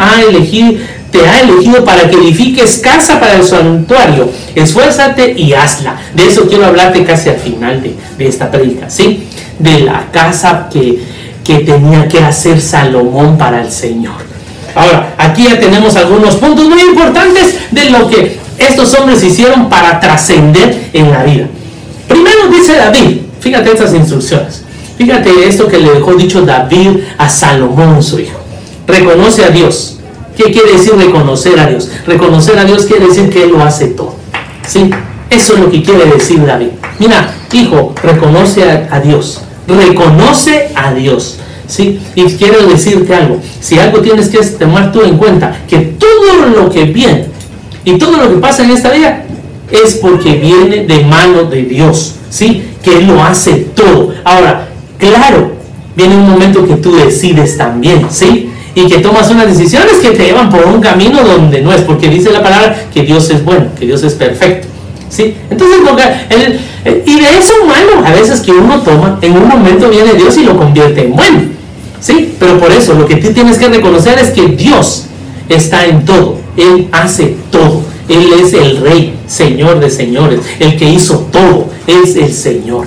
te 1.10 1.26
ha 1.26 1.40
elegido 1.40 1.82
para 1.82 2.10
que 2.10 2.16
edifiques 2.16 2.76
casa 2.76 3.18
para 3.18 3.36
el 3.36 3.42
santuario. 3.42 4.30
Esfuérzate 4.54 5.32
y 5.34 5.54
hazla. 5.54 5.96
De 6.14 6.26
eso 6.26 6.46
quiero 6.46 6.66
hablarte 6.66 7.04
casi 7.04 7.30
al 7.30 7.38
final 7.38 7.82
de, 7.82 7.94
de 8.18 8.28
esta 8.28 8.50
predica, 8.50 8.90
¿sí? 8.90 9.26
De 9.58 9.80
la 9.80 10.10
casa 10.12 10.68
que 10.70 11.13
que 11.44 11.58
tenía 11.58 12.08
que 12.08 12.18
hacer 12.18 12.60
Salomón 12.60 13.36
para 13.36 13.60
el 13.60 13.70
Señor. 13.70 14.14
Ahora, 14.74 15.14
aquí 15.18 15.44
ya 15.44 15.60
tenemos 15.60 15.94
algunos 15.94 16.36
puntos 16.36 16.68
muy 16.68 16.80
importantes 16.80 17.56
de 17.70 17.90
lo 17.90 18.08
que 18.08 18.38
estos 18.58 18.92
hombres 18.94 19.22
hicieron 19.22 19.68
para 19.68 20.00
trascender 20.00 20.90
en 20.92 21.10
la 21.10 21.22
vida. 21.22 21.46
Primero 22.08 22.48
dice 22.48 22.76
David, 22.76 23.18
fíjate 23.40 23.72
estas 23.72 23.94
instrucciones, 23.94 24.62
fíjate 24.96 25.46
esto 25.46 25.68
que 25.68 25.78
le 25.78 25.92
dejó 25.92 26.14
dicho 26.14 26.42
David 26.42 27.00
a 27.18 27.28
Salomón, 27.28 28.02
su 28.02 28.18
hijo. 28.18 28.40
Reconoce 28.86 29.44
a 29.44 29.50
Dios. 29.50 29.98
¿Qué 30.36 30.50
quiere 30.50 30.72
decir 30.72 30.96
reconocer 30.96 31.58
a 31.60 31.66
Dios? 31.66 31.90
Reconocer 32.06 32.58
a 32.58 32.64
Dios 32.64 32.86
quiere 32.86 33.06
decir 33.06 33.30
que 33.30 33.44
Él 33.44 33.50
lo 33.50 33.62
hace 33.62 33.88
todo. 33.88 34.16
¿Sí? 34.66 34.90
Eso 35.30 35.54
es 35.54 35.60
lo 35.60 35.70
que 35.70 35.82
quiere 35.82 36.06
decir 36.06 36.44
David. 36.44 36.68
Mira, 36.98 37.32
hijo, 37.52 37.94
reconoce 38.02 38.68
a, 38.68 38.88
a 38.90 39.00
Dios 39.00 39.43
reconoce 39.66 40.70
a 40.74 40.92
Dios. 40.92 41.38
¿sí? 41.66 42.00
Y 42.14 42.24
quiero 42.34 42.66
decirte 42.66 43.14
algo, 43.14 43.40
si 43.60 43.78
algo 43.78 44.00
tienes 44.00 44.28
que 44.28 44.38
tomar 44.38 44.92
tú 44.92 45.02
en 45.02 45.16
cuenta, 45.16 45.56
que 45.68 45.78
todo 45.78 46.46
lo 46.54 46.70
que 46.70 46.84
viene 46.84 47.26
y 47.84 47.98
todo 47.98 48.16
lo 48.16 48.30
que 48.30 48.36
pasa 48.36 48.64
en 48.64 48.70
esta 48.70 48.90
vida 48.90 49.24
es 49.70 49.94
porque 49.94 50.36
viene 50.36 50.84
de 50.86 51.04
mano 51.04 51.44
de 51.44 51.62
Dios, 51.62 52.14
¿sí? 52.30 52.64
Que 52.82 52.98
Él 52.98 53.06
lo 53.06 53.22
hace 53.22 53.52
todo. 53.74 54.14
Ahora, 54.24 54.68
claro, 54.98 55.52
viene 55.96 56.16
un 56.16 56.28
momento 56.28 56.66
que 56.66 56.76
tú 56.76 56.94
decides 56.94 57.56
también, 57.56 58.06
¿sí? 58.10 58.50
Y 58.74 58.86
que 58.86 58.98
tomas 58.98 59.30
unas 59.30 59.46
decisiones 59.46 59.98
que 59.98 60.10
te 60.10 60.24
llevan 60.24 60.50
por 60.50 60.66
un 60.66 60.80
camino 60.80 61.22
donde 61.22 61.62
no 61.62 61.72
es, 61.72 61.82
porque 61.82 62.08
dice 62.08 62.30
la 62.30 62.42
palabra 62.42 62.76
que 62.92 63.02
Dios 63.02 63.30
es 63.30 63.44
bueno, 63.44 63.66
que 63.78 63.86
Dios 63.86 64.02
es 64.02 64.14
perfecto. 64.14 64.68
¿Sí? 65.08 65.34
Entonces, 65.50 65.78
y 67.06 67.20
de 67.20 67.38
eso 67.38 67.64
malo 67.66 68.06
a 68.06 68.12
veces 68.12 68.40
que 68.40 68.52
uno 68.52 68.80
toma, 68.80 69.18
en 69.22 69.36
un 69.36 69.48
momento 69.48 69.88
viene 69.88 70.14
Dios 70.14 70.36
y 70.36 70.44
lo 70.44 70.56
convierte 70.56 71.04
en 71.04 71.14
bueno, 71.14 71.42
¿sí? 72.00 72.34
Pero 72.38 72.58
por 72.58 72.70
eso 72.72 72.94
lo 72.94 73.06
que 73.06 73.16
tú 73.16 73.32
tienes 73.32 73.58
que 73.58 73.68
reconocer 73.68 74.18
es 74.18 74.30
que 74.30 74.48
Dios 74.48 75.06
está 75.48 75.86
en 75.86 76.04
todo, 76.04 76.38
Él 76.56 76.88
hace 76.92 77.36
todo, 77.50 77.82
Él 78.08 78.32
es 78.42 78.52
el 78.52 78.78
Rey, 78.78 79.14
Señor 79.26 79.80
de 79.80 79.90
señores, 79.90 80.40
el 80.58 80.76
que 80.76 80.88
hizo 80.88 81.28
todo, 81.32 81.68
es 81.86 82.16
el 82.16 82.32
Señor. 82.32 82.86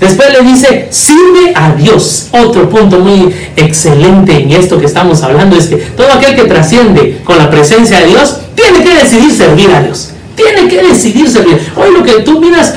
Después 0.00 0.28
le 0.30 0.46
dice, 0.46 0.88
sirve 0.90 1.52
a 1.54 1.72
Dios. 1.72 2.28
Otro 2.32 2.68
punto 2.68 2.98
muy 2.98 3.34
excelente 3.56 4.36
en 4.36 4.50
esto 4.52 4.78
que 4.78 4.84
estamos 4.84 5.22
hablando 5.22 5.56
es 5.56 5.68
que 5.68 5.76
todo 5.76 6.12
aquel 6.12 6.36
que 6.36 6.44
trasciende 6.44 7.20
con 7.24 7.38
la 7.38 7.48
presencia 7.48 8.00
de 8.00 8.08
Dios 8.08 8.40
tiene 8.54 8.84
que 8.84 8.94
decidir 8.94 9.32
servir 9.32 9.70
a 9.70 9.82
Dios. 9.82 10.10
Tiene 10.36 10.68
que 10.68 10.82
decidir 10.82 11.28
servir. 11.28 11.60
Hoy 11.76 11.92
lo 11.92 12.04
que 12.04 12.20
tú 12.20 12.40
miras 12.40 12.74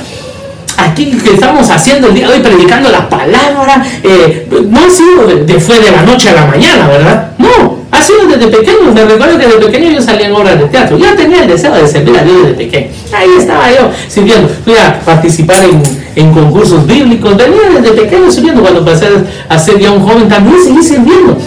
aquí 0.78 1.12
que 1.12 1.34
estamos 1.34 1.70
haciendo 1.70 2.08
el 2.08 2.14
día 2.14 2.28
de 2.28 2.36
hoy, 2.36 2.40
predicando 2.40 2.90
la 2.90 3.10
palabra, 3.10 3.86
eh, 4.04 4.48
no 4.68 4.80
ha 4.80 4.90
sido 4.90 5.28
de, 5.28 5.60
fue 5.60 5.80
de 5.80 5.92
la 5.92 6.04
noche 6.04 6.30
a 6.30 6.34
la 6.34 6.46
mañana, 6.46 6.88
¿verdad? 6.88 7.32
No, 7.38 7.80
ha 7.92 8.02
sido 8.02 8.26
desde 8.28 8.48
pequeño. 8.48 8.94
Me 8.94 9.04
recuerdo 9.04 9.38
que 9.38 9.46
desde 9.46 9.60
pequeño 9.60 9.92
yo 9.92 10.02
salía 10.02 10.28
en 10.28 10.34
obras 10.34 10.58
de 10.58 10.66
teatro. 10.68 10.98
Yo 10.98 11.14
tenía 11.16 11.44
el 11.44 11.50
deseo 11.50 11.74
de 11.74 11.88
servir 11.88 12.18
a 12.18 12.24
Dios 12.24 12.38
desde 12.44 12.56
pequeño. 12.56 12.88
Ahí 13.14 13.30
estaba 13.38 13.70
yo 13.72 13.92
sirviendo. 14.08 14.50
Fui 14.64 14.76
a 14.78 15.00
participar 15.02 15.66
en, 15.66 15.82
en 16.16 16.32
concursos 16.32 16.86
bíblicos. 16.86 17.36
Venía 17.36 17.82
desde 17.82 17.92
pequeño 18.02 18.32
sirviendo. 18.32 18.62
Cuando 18.62 18.86
pasé 18.86 19.08
a 19.48 19.58
ser 19.58 19.80
ya 19.80 19.92
un 19.92 20.02
joven, 20.02 20.30
también 20.30 20.64
seguí 20.64 20.84
sirviendo. 20.84 21.38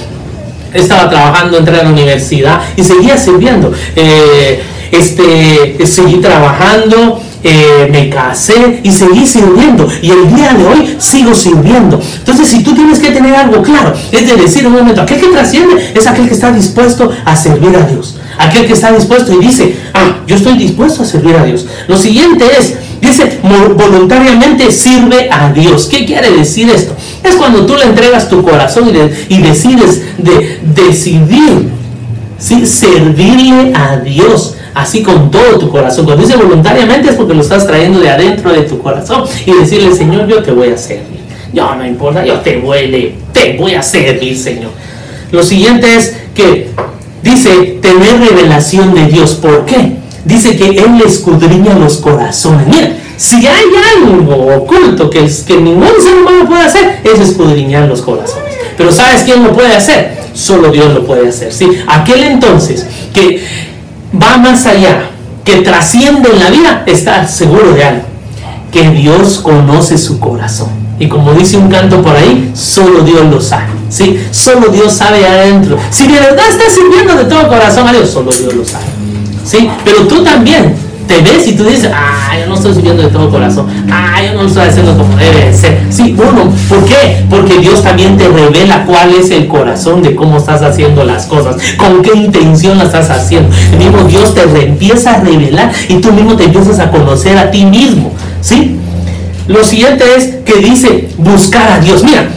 Estaba 0.75 1.09
trabajando, 1.09 1.59
entré 1.59 1.79
a 1.79 1.83
la 1.85 1.91
universidad 1.91 2.61
y 2.77 2.83
seguía 2.83 3.17
sirviendo. 3.17 3.73
Eh, 3.95 4.63
este, 4.93 5.85
seguí 5.87 6.19
trabajando, 6.19 7.21
eh, 7.43 7.89
me 7.91 8.09
casé 8.09 8.81
y 8.85 8.93
seguí 8.93 9.27
sirviendo. 9.27 9.89
Y 10.01 10.11
el 10.11 10.33
día 10.35 10.53
de 10.53 10.65
hoy 10.65 10.97
sigo 10.99 11.35
sirviendo. 11.35 12.01
Entonces, 12.19 12.49
si 12.49 12.63
tú 12.63 12.75
tienes 12.75 13.01
que 13.01 13.11
tener 13.11 13.35
algo 13.35 13.63
claro, 13.63 13.95
es 14.13 14.27
de 14.27 14.37
decir 14.37 14.67
un 14.67 14.75
momento, 14.75 15.03
aquel 15.03 15.21
que 15.21 15.29
trasciende 15.29 15.93
es 15.95 16.07
aquel 16.07 16.29
que 16.29 16.35
está 16.35 16.53
dispuesto 16.53 17.11
a 17.25 17.35
servir 17.35 17.75
a 17.77 17.83
Dios. 17.83 18.19
Aquel 18.39 18.67
que 18.67 18.75
está 18.75 18.93
dispuesto 18.93 19.33
y 19.33 19.45
dice, 19.45 19.77
ah, 19.95 20.19
yo 20.27 20.37
estoy 20.37 20.57
dispuesto 20.57 21.03
a 21.03 21.07
servir 21.07 21.35
a 21.37 21.45
Dios. 21.45 21.67
Lo 21.89 21.99
siguiente 21.99 22.45
es, 22.59 22.77
dice, 23.01 23.41
voluntariamente 23.43 24.71
sirve 24.71 25.29
a 25.31 25.53
Dios. 25.53 25.87
¿Qué 25.87 26.05
quiere 26.07 26.31
decir 26.31 26.71
esto? 26.71 26.95
Es 27.25 27.35
cuando 27.37 27.67
tú 27.67 27.77
le 27.77 27.85
entregas 27.85 28.29
tu 28.29 28.43
corazón 28.43 28.89
y, 29.29 29.39
decides 29.39 30.03
de 30.19 30.61
decidir 30.75 31.82
¿sí? 32.43 32.67
servirle 32.67 33.73
a 33.75 33.97
Dios 33.99 34.57
así 34.75 35.03
con 35.03 35.31
todo 35.31 35.59
tu 35.59 35.71
corazón. 35.71 36.05
Cuando 36.05 36.25
dice 36.25 36.37
voluntariamente 36.37 37.11
es 37.11 37.15
porque 37.15 37.35
lo 37.35 37.41
estás 37.41 37.67
trayendo 37.67 38.01
de 38.01 38.11
adentro 38.11 38.53
de 38.53 38.63
tu 38.63 38.79
corazón 38.79 39.25
y 39.47 39.53
decirle, 39.53 39.95
Señor, 39.95 40.27
yo 40.27 40.43
te 40.43 40.51
voy 40.51 40.71
a 40.71 40.77
servir. 40.77 41.23
Yo 41.53 41.75
no 41.75 41.87
importa, 41.87 42.25
yo 42.25 42.41
te 42.41 42.59
voy, 42.59 43.15
te 43.33 43.57
voy 43.57 43.75
a 43.75 43.83
servir, 43.83 44.37
Señor. 44.37 44.71
Lo 45.31 45.43
siguiente 45.43 45.97
es 45.97 46.17
que 46.35 46.71
dice 47.23 47.79
tener 47.81 48.19
revelación 48.19 48.95
de 48.95 49.07
Dios. 49.07 49.35
¿Por 49.35 49.65
qué? 49.65 49.97
Dice 50.25 50.57
que 50.57 50.69
Él 50.69 51.03
escudriña 51.05 51.79
los 51.79 51.99
corazones. 51.99 52.67
Mira, 52.67 52.97
si 53.19 53.47
hay 53.47 53.65
algo 53.97 54.57
oculto 54.57 55.11
que, 55.11 55.31
que 55.47 55.57
ningún 55.57 56.01
ser 56.01 56.15
humano 56.15 56.49
puede 56.49 56.63
hacer, 56.63 57.01
es 57.05 57.21
escudriñar 57.21 57.87
los 57.89 58.01
corazones. 58.01 58.55
Pero 58.77 58.91
¿sabes 58.91 59.23
quién 59.25 59.45
lo 59.45 59.53
puede 59.53 59.75
hacer? 59.75 60.22
Solo 60.35 60.71
Dios 60.71 60.93
lo 60.93 61.07
puede 61.07 61.29
hacer. 61.29 61.53
¿sí? 61.53 61.69
Aquel 61.87 62.25
entonces 62.25 62.87
que 63.13 63.45
va 64.21 64.39
más 64.39 64.67
allá, 64.67 65.11
que 65.45 65.57
trasciende 65.59 66.31
en 66.31 66.39
la 66.39 66.51
vida, 66.51 66.83
está 66.87 67.27
seguro 67.27 67.73
de 67.73 67.85
algo, 67.85 68.05
que 68.71 68.91
Dios 68.91 69.41
conoce 69.41 69.99
su 69.99 70.19
corazón. 70.19 70.71
Y 70.99 71.09
como 71.09 71.33
dice 71.33 71.57
un 71.57 71.69
canto 71.69 72.01
por 72.03 72.15
ahí, 72.15 72.53
solo 72.55 73.01
Dios 73.01 73.27
lo 73.27 73.41
sabe. 73.41 73.73
¿sí? 73.89 74.25
Solo 74.31 74.69
Dios 74.69 74.93
sabe 74.93 75.27
adentro. 75.27 75.79
Si 75.91 76.07
de 76.07 76.21
verdad 76.21 76.45
estás 76.49 76.73
sirviendo 76.73 77.15
de 77.15 77.25
todo 77.25 77.49
corazón 77.49 77.89
a 77.89 77.93
Dios, 77.93 78.11
solo 78.11 78.31
Dios 78.31 78.55
lo 78.55 78.65
sabe. 78.65 78.85
¿sí? 79.45 79.69
Pero 79.85 80.07
tú 80.07 80.23
también 80.23 80.77
te 81.07 81.21
ves 81.21 81.47
y 81.47 81.57
tú 81.57 81.65
dices, 81.65 81.91
ah, 81.95 82.33
yo 82.39 82.47
no 82.47 82.55
estoy 82.55 82.75
sirviendo 82.75 83.03
de 83.03 83.09
todo 83.09 83.31
corazón, 83.31 83.67
ah, 83.91 84.21
yo 84.25 84.35
no 84.35 84.47
estoy 84.47 84.69
haciendo 84.69 84.97
como 84.97 85.17
debe 85.17 85.53
ser. 85.53 85.81
Sí, 85.91 86.17
uno, 86.17 86.53
¿por 86.69 86.85
qué? 86.85 87.25
Porque 87.29 87.59
Dios 87.59 87.83
también 87.83 88.17
te 88.17 88.29
revela 88.29 88.85
cuál 88.85 89.15
es 89.15 89.31
el 89.31 89.49
corazón 89.49 90.03
de 90.03 90.15
cómo 90.15 90.39
estás 90.39 90.63
haciendo 90.63 91.05
las 91.05 91.27
cosas, 91.27 91.57
con 91.77 92.03
qué 92.03 92.17
intención 92.17 92.79
las 92.79 92.89
estás 92.89 93.11
haciendo. 93.11 93.55
El 93.73 93.79
mismo 93.79 94.05
Dios 94.05 94.35
te 94.35 94.43
empieza 94.43 95.15
a 95.15 95.21
revelar 95.21 95.73
y 95.89 95.97
tú 95.97 96.13
mismo 96.13 96.37
te 96.37 96.45
empiezas 96.45 96.79
a 96.79 96.91
conocer 96.91 97.37
a 97.39 97.51
ti 97.51 97.65
mismo, 97.65 98.13
¿sí? 98.41 98.79
Lo 99.49 99.65
siguiente 99.65 100.05
es 100.17 100.37
que 100.45 100.61
dice 100.61 101.09
buscar 101.19 101.73
a 101.73 101.79
Dios. 101.81 102.05
Mira, 102.05 102.29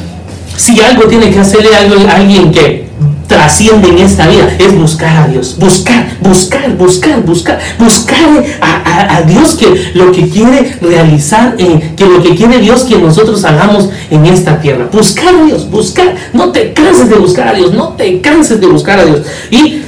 si 0.57 0.79
algo 0.81 1.03
tiene 1.03 1.29
que 1.29 1.39
hacerle 1.39 1.69
a 1.75 2.15
alguien 2.15 2.51
que 2.51 2.84
trasciende 3.27 3.89
en 3.89 3.99
esta 3.99 4.27
vida 4.27 4.47
es 4.59 4.77
buscar 4.77 5.23
a 5.23 5.27
Dios, 5.27 5.57
buscar, 5.57 6.17
buscar, 6.21 6.75
buscar, 6.77 7.23
buscar, 7.23 7.59
buscar 7.79 8.43
a, 8.61 9.21
Dios 9.21 9.55
que 9.55 9.91
lo 9.93 10.11
que 10.11 10.29
quiere 10.29 10.77
realizar, 10.81 11.55
eh, 11.57 11.93
que 11.95 12.05
lo 12.05 12.21
que 12.21 12.35
quiere 12.35 12.59
Dios 12.59 12.83
que 12.83 12.97
nosotros 12.97 13.43
hagamos 13.45 13.89
en 14.09 14.25
esta 14.25 14.59
tierra. 14.59 14.89
Buscar 14.91 15.33
a 15.33 15.43
Dios, 15.45 15.69
buscar, 15.69 16.15
no 16.33 16.51
te 16.51 16.73
canses 16.73 17.09
de 17.09 17.15
buscar 17.15 17.47
a 17.47 17.53
Dios, 17.53 17.73
no 17.73 17.89
te 17.89 18.21
canses 18.21 18.59
de 18.59 18.67
buscar 18.67 18.99
a 18.99 19.05
Dios. 19.05 19.21
Y 19.49 19.81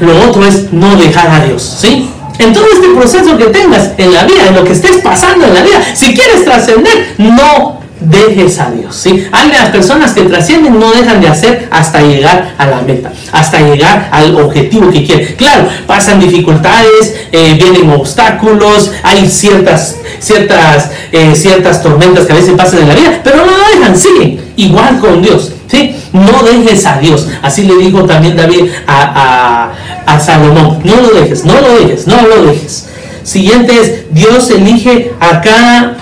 lo 0.00 0.28
otro 0.28 0.44
es 0.44 0.72
no 0.72 0.96
dejar 0.96 1.30
a 1.30 1.44
Dios, 1.44 1.76
¿sí? 1.80 2.10
En 2.38 2.52
todo 2.52 2.64
este 2.72 2.88
proceso 2.88 3.36
que 3.38 3.46
tengas 3.46 3.92
en 3.96 4.12
la 4.12 4.24
vida, 4.24 4.48
en 4.48 4.56
lo 4.56 4.64
que 4.64 4.72
estés 4.72 4.98
pasando 4.98 5.46
en 5.46 5.54
la 5.54 5.62
vida, 5.62 5.82
si 5.94 6.14
quieres 6.14 6.44
trascender, 6.44 7.14
no 7.18 7.75
dejes 8.00 8.58
a 8.58 8.70
Dios. 8.70 8.94
¿sí? 8.94 9.26
Hay 9.32 9.50
las 9.50 9.70
personas 9.70 10.12
que 10.12 10.22
trascienden 10.22 10.78
no 10.78 10.92
dejan 10.92 11.20
de 11.20 11.28
hacer 11.28 11.68
hasta 11.70 12.00
llegar 12.00 12.54
a 12.58 12.66
la 12.66 12.82
meta, 12.82 13.12
hasta 13.32 13.60
llegar 13.60 14.08
al 14.12 14.36
objetivo 14.36 14.90
que 14.90 15.04
quieren. 15.04 15.34
Claro, 15.36 15.68
pasan 15.86 16.20
dificultades, 16.20 17.14
eh, 17.32 17.54
vienen 17.54 17.90
obstáculos, 17.90 18.92
hay 19.02 19.28
ciertas, 19.28 19.96
ciertas, 20.18 20.90
eh, 21.12 21.34
ciertas 21.34 21.82
tormentas 21.82 22.26
que 22.26 22.32
a 22.32 22.36
veces 22.36 22.54
pasan 22.56 22.80
en 22.80 22.88
la 22.88 22.94
vida, 22.94 23.20
pero 23.24 23.38
no 23.38 23.52
lo 23.52 23.78
dejan, 23.78 23.96
siguen 23.96 24.40
igual 24.56 24.98
con 25.00 25.22
Dios. 25.22 25.52
¿sí? 25.66 25.96
No 26.12 26.42
dejes 26.42 26.86
a 26.86 26.98
Dios. 26.98 27.28
Así 27.42 27.62
le 27.62 27.76
dijo 27.76 28.04
también 28.04 28.36
David 28.36 28.70
a, 28.86 29.70
a 30.06 30.20
Salomón. 30.20 30.80
No 30.84 30.96
lo 30.96 31.20
dejes, 31.20 31.44
no 31.44 31.60
lo 31.60 31.78
dejes, 31.78 32.06
no 32.06 32.20
lo 32.22 32.46
dejes. 32.46 32.86
Siguiente 33.22 33.72
es, 33.80 34.14
Dios 34.14 34.48
elige 34.50 35.12
a 35.18 35.40
cada 35.40 35.95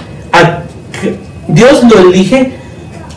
Dios 1.54 1.84
lo 1.84 2.10
elige, 2.10 2.52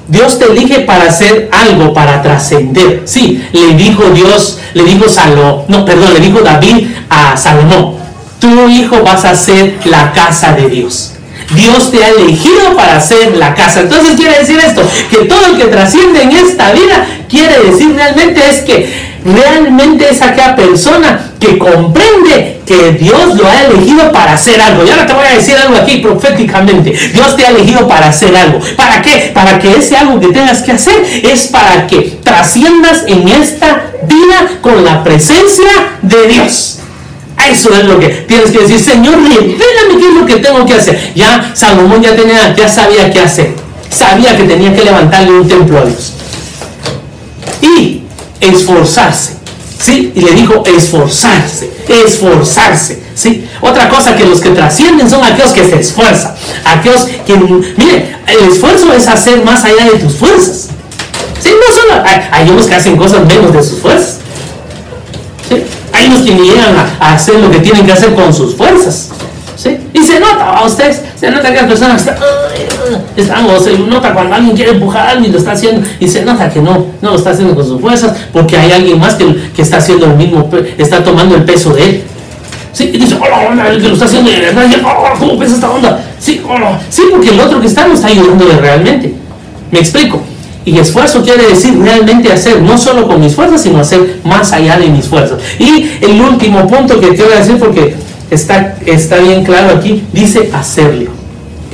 Dios 0.08 0.40
te 0.40 0.46
elige 0.46 0.82
para 0.82 1.06
hacer 1.06 1.50
algo, 1.52 1.94
para 1.94 2.22
trascender. 2.22 3.02
Sí, 3.06 3.44
le 3.52 3.74
dijo 3.74 4.04
Dios, 4.12 4.60
le 4.74 4.84
dijo 4.84 5.10
Salomón, 5.10 5.64
no, 5.68 5.84
perdón, 5.84 6.14
le 6.14 6.20
dijo 6.20 6.42
David 6.42 6.88
a 7.10 7.36
Salomón, 7.36 7.96
tu 8.40 8.70
hijo 8.70 9.02
vas 9.04 9.26
a 9.26 9.36
ser 9.36 9.80
la 9.86 10.14
casa 10.14 10.54
de 10.54 10.70
Dios. 10.70 11.17
Dios 11.56 11.92
te 11.92 12.04
ha 12.04 12.10
elegido 12.10 12.76
para 12.76 12.98
hacer 12.98 13.36
la 13.38 13.54
casa. 13.56 13.82
Entonces 13.82 14.16
quiere 14.16 14.40
decir 14.40 14.60
esto, 14.60 14.82
que 15.10 15.26
todo 15.26 15.48
el 15.48 15.58
que 15.58 15.66
trasciende 15.66 16.24
en 16.24 16.32
esta 16.32 16.72
vida, 16.72 17.08
quiere 17.30 17.60
decir 17.64 17.94
realmente 17.96 18.42
es 18.50 18.62
que 18.62 19.08
realmente 19.24 20.10
es 20.10 20.22
aquella 20.22 20.56
persona 20.56 21.32
que 21.40 21.58
comprende 21.58 22.62
que 22.66 22.92
Dios 22.94 23.36
lo 23.36 23.48
ha 23.48 23.64
elegido 23.64 24.12
para 24.12 24.34
hacer 24.34 24.62
algo. 24.62 24.86
Y 24.86 24.90
ahora 24.90 25.06
te 25.06 25.14
voy 25.14 25.26
a 25.26 25.36
decir 25.36 25.56
algo 25.56 25.78
aquí 25.78 25.98
proféticamente. 25.98 26.92
Dios 27.14 27.36
te 27.36 27.46
ha 27.46 27.50
elegido 27.50 27.88
para 27.88 28.08
hacer 28.08 28.36
algo. 28.36 28.60
¿Para 28.76 29.02
qué? 29.02 29.32
Para 29.34 29.60
que 29.60 29.76
ese 29.76 29.98
algo 29.98 30.20
que 30.20 30.28
tengas 30.28 30.62
que 30.62 30.74
hacer 30.74 30.96
es 31.24 31.48
para 31.48 31.88
que 31.88 32.20
trasciendas 32.24 33.04
en 33.08 33.28
esta 33.28 33.92
vida 34.04 34.60
con 34.62 34.84
la 34.84 35.04
presencia 35.04 35.98
de 36.02 36.28
Dios. 36.28 36.80
Eso 37.46 37.74
es 37.74 37.86
lo 37.86 38.00
que 38.00 38.10
tienes 38.10 38.52
que 38.52 38.60
decir, 38.60 38.80
Señor, 38.80 39.16
revélame 39.16 40.00
qué 40.00 40.08
es 40.08 40.14
lo 40.14 40.26
que 40.26 40.36
tengo 40.38 40.66
que 40.66 40.74
hacer. 40.74 41.14
Ya 41.16 41.52
Salomón 41.54 42.02
ya 42.02 42.16
tenía, 42.16 42.56
ya 42.56 42.68
sabía 42.68 43.12
qué 43.12 43.20
hacer. 43.20 43.54
Sabía 43.90 44.36
que 44.36 44.44
tenía 44.44 44.74
que 44.74 44.84
levantarle 44.84 45.32
un 45.32 45.48
templo 45.48 45.80
a 45.80 45.86
Dios. 45.86 46.14
Y 47.62 48.04
esforzarse. 48.42 49.38
¿Sí? 49.80 50.12
Y 50.16 50.22
le 50.22 50.32
dijo 50.34 50.64
esforzarse, 50.66 51.72
esforzarse. 51.88 53.00
¿Sí? 53.14 53.48
Otra 53.62 53.88
cosa 53.90 54.16
que 54.16 54.26
los 54.26 54.42
que 54.42 54.50
trascienden 54.50 55.10
son 55.10 55.24
aquellos 55.24 55.52
que 55.52 55.64
se 55.64 55.80
esfuerzan. 55.80 56.34
Aquellos 56.66 57.06
que, 57.26 57.38
mire, 57.38 58.16
el 58.28 58.52
esfuerzo 58.52 58.92
es 58.94 59.08
hacer 59.08 59.44
más 59.44 59.64
allá 59.64 59.86
de 59.86 60.00
tus 60.00 60.16
fuerzas. 60.16 60.70
¿Sí? 61.40 61.50
No 61.50 61.76
solo, 61.76 62.04
hay, 62.32 62.50
unos 62.50 62.68
que 62.68 62.76
hacen 62.76 62.98
cosas 62.98 63.26
menos 63.26 63.54
de 63.54 63.64
sus 63.64 63.80
fuerzas. 63.80 64.17
Unos 66.08 66.22
que 66.22 66.34
ni 66.34 66.50
llegan 66.50 66.76
a, 67.00 67.14
hacer 67.14 67.36
lo 67.36 67.52
que 67.52 67.60
tienen 67.60 67.86
que 67.86 67.92
hacer 67.92 68.14
con 68.14 68.34
sus 68.34 68.56
fuerzas. 68.56 69.10
¿Sí? 69.56 69.78
Y 69.94 70.04
se 70.04 70.20
nota 70.20 70.58
a 70.58 70.66
ustedes, 70.66 71.02
se 71.16 71.32
nota 71.32 71.50
que 71.50 71.56
las 71.56 71.66
personas 71.66 72.00
están, 72.00 72.16
están, 73.16 73.46
o 73.50 73.60
se 73.60 73.78
nota 73.80 74.14
cuando 74.14 74.36
alguien 74.36 74.56
quiere 74.56 74.72
empujar 74.72 75.08
a 75.08 75.10
alguien 75.12 75.32
lo 75.32 75.40
está 75.40 75.54
haciendo, 75.54 75.88
y 76.00 76.08
se 76.08 76.24
nota 76.24 76.48
que 76.48 76.62
no, 76.62 76.86
no 77.02 77.12
lo 77.12 77.16
está 77.16 77.32
haciendo 77.32 77.56
con 77.56 77.66
sus 77.66 77.82
fuerzas, 77.82 78.16
porque 78.32 78.56
hay 78.56 78.72
alguien 78.72 79.00
más 79.00 79.16
que, 79.16 79.52
que 79.56 79.64
está 79.64 79.78
haciendo 79.78 80.06
el 80.06 80.16
mismo, 80.16 80.48
está 80.78 81.04
tomando 81.04 81.36
el 81.36 81.44
peso 81.44 81.74
de 81.74 81.84
él. 81.84 82.04
Sí, 82.72 82.92
y 82.94 82.98
dice, 83.00 83.18
hola, 83.20 83.70
el 83.70 83.82
que 83.82 83.88
lo 83.88 83.94
está 83.96 84.06
haciendo 84.06 84.30
verdad, 84.30 84.68
oh, 84.86 85.18
¿cómo 85.18 85.40
pesa 85.40 85.56
esta 85.56 85.72
onda? 85.72 86.00
Sí, 86.20 86.40
hola. 86.48 86.80
Sí, 86.92 87.06
porque 87.10 87.30
el 87.30 87.40
otro 87.40 87.60
que 87.60 87.66
está 87.66 87.88
no 87.88 87.96
está 87.96 88.10
ayudando 88.10 88.46
realmente. 88.62 89.16
Me 89.72 89.80
explico. 89.80 90.22
Y 90.68 90.80
esfuerzo 90.80 91.24
quiere 91.24 91.48
decir 91.48 91.80
realmente 91.80 92.30
hacer, 92.30 92.62
no 92.62 92.78
solo 92.78 93.08
con 93.08 93.22
mis 93.22 93.34
fuerzas, 93.34 93.62
sino 93.62 93.80
hacer 93.80 94.20
más 94.26 94.52
allá 94.52 94.78
de 94.78 94.90
mis 94.90 95.08
fuerzas. 95.08 95.40
Y 95.58 95.92
el 96.02 96.20
último 96.20 96.68
punto 96.68 97.00
que 97.00 97.16
quiero 97.16 97.30
decir, 97.30 97.58
porque 97.58 97.96
está, 98.30 98.76
está 98.86 99.16
bien 99.16 99.46
claro 99.46 99.78
aquí, 99.78 100.04
dice 100.12 100.50
hacerlo. 100.52 101.17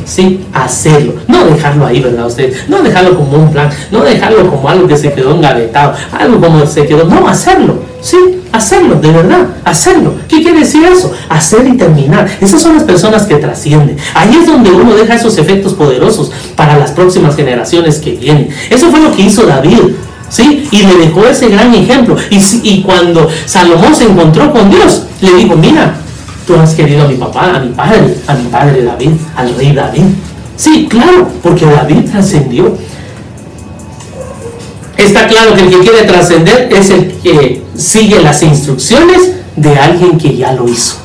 ¿Sí? 0.06 0.42
Hacerlo. 0.54 1.14
No 1.28 1.46
dejarlo 1.46 1.86
ahí, 1.86 2.02
¿verdad? 2.02 2.28
Usted, 2.28 2.54
no 2.68 2.82
dejarlo 2.82 3.18
como 3.18 3.38
un 3.38 3.52
plan, 3.52 3.70
no 3.92 4.04
dejarlo 4.04 4.50
como 4.50 4.70
algo 4.70 4.88
que 4.88 4.98
se 4.98 5.12
quedó 5.14 5.36
engavetado, 5.36 5.94
algo 6.12 6.40
como 6.40 6.66
se 6.66 6.86
quedó, 6.86 7.06
no, 7.06 7.28
hacerlo, 7.28 7.80
¿sí? 8.02 8.18
Hacerlo, 8.52 8.96
de 8.96 9.12
verdad, 9.12 9.48
hacerlo. 9.66 10.14
¿Qué 10.28 10.44
quiere 10.44 10.60
decir 10.60 10.84
eso? 10.86 11.12
Hacer 11.28 11.68
y 11.68 11.76
terminar. 11.76 12.30
Esas 12.40 12.62
son 12.62 12.76
las 12.76 12.84
personas 12.84 13.24
que 13.24 13.36
trascienden. 13.38 13.98
Ahí 14.14 14.38
es 14.40 14.46
donde 14.46 14.70
uno 14.70 14.94
deja 14.94 15.16
esos 15.16 15.38
efectos 15.40 15.74
poderosos 15.74 16.32
para 16.56 16.78
las 16.78 16.92
próximas 16.92 17.36
generaciones 17.36 17.98
que 17.98 18.12
vienen. 18.12 18.50
Eso 18.70 18.92
fue 18.92 19.00
lo 19.00 19.12
que 19.12 19.24
hizo 19.24 19.46
David. 19.46 19.80
¿Sí? 20.30 20.68
Y 20.72 20.84
le 20.84 20.98
dejó 20.98 21.28
ese 21.28 21.50
gran 21.50 21.74
ejemplo. 21.76 22.16
Y, 22.32 22.40
y 22.64 22.82
cuando 22.82 23.30
Salomón 23.46 23.96
se 23.96 24.06
encontró 24.06 24.52
con 24.52 24.70
Dios, 24.70 25.04
le 25.22 25.32
dijo, 25.36 25.56
mira, 25.56 25.96
Tú 26.46 26.56
has 26.56 26.74
querido 26.74 27.06
a 27.06 27.08
mi 27.08 27.16
papá, 27.16 27.56
a 27.56 27.60
mi 27.60 27.70
padre, 27.70 28.18
a 28.28 28.34
mi 28.34 28.50
padre 28.50 28.84
David, 28.84 29.12
al 29.36 29.56
rey 29.56 29.74
David. 29.74 30.04
Sí, 30.58 30.88
claro, 30.90 31.30
porque 31.42 31.66
David 31.66 32.10
trascendió. 32.12 32.78
Está 34.98 35.28
claro 35.28 35.56
que 35.56 35.62
el 35.62 35.70
que 35.70 35.80
quiere 35.80 36.04
trascender 36.04 36.70
es 36.72 36.90
el 36.90 37.12
que 37.22 37.64
sigue 37.76 38.22
las 38.22 38.44
instrucciones 38.44 39.34
de 39.56 39.78
alguien 39.78 40.18
que 40.18 40.36
ya 40.36 40.54
lo 40.54 40.68
hizo. 40.68 40.98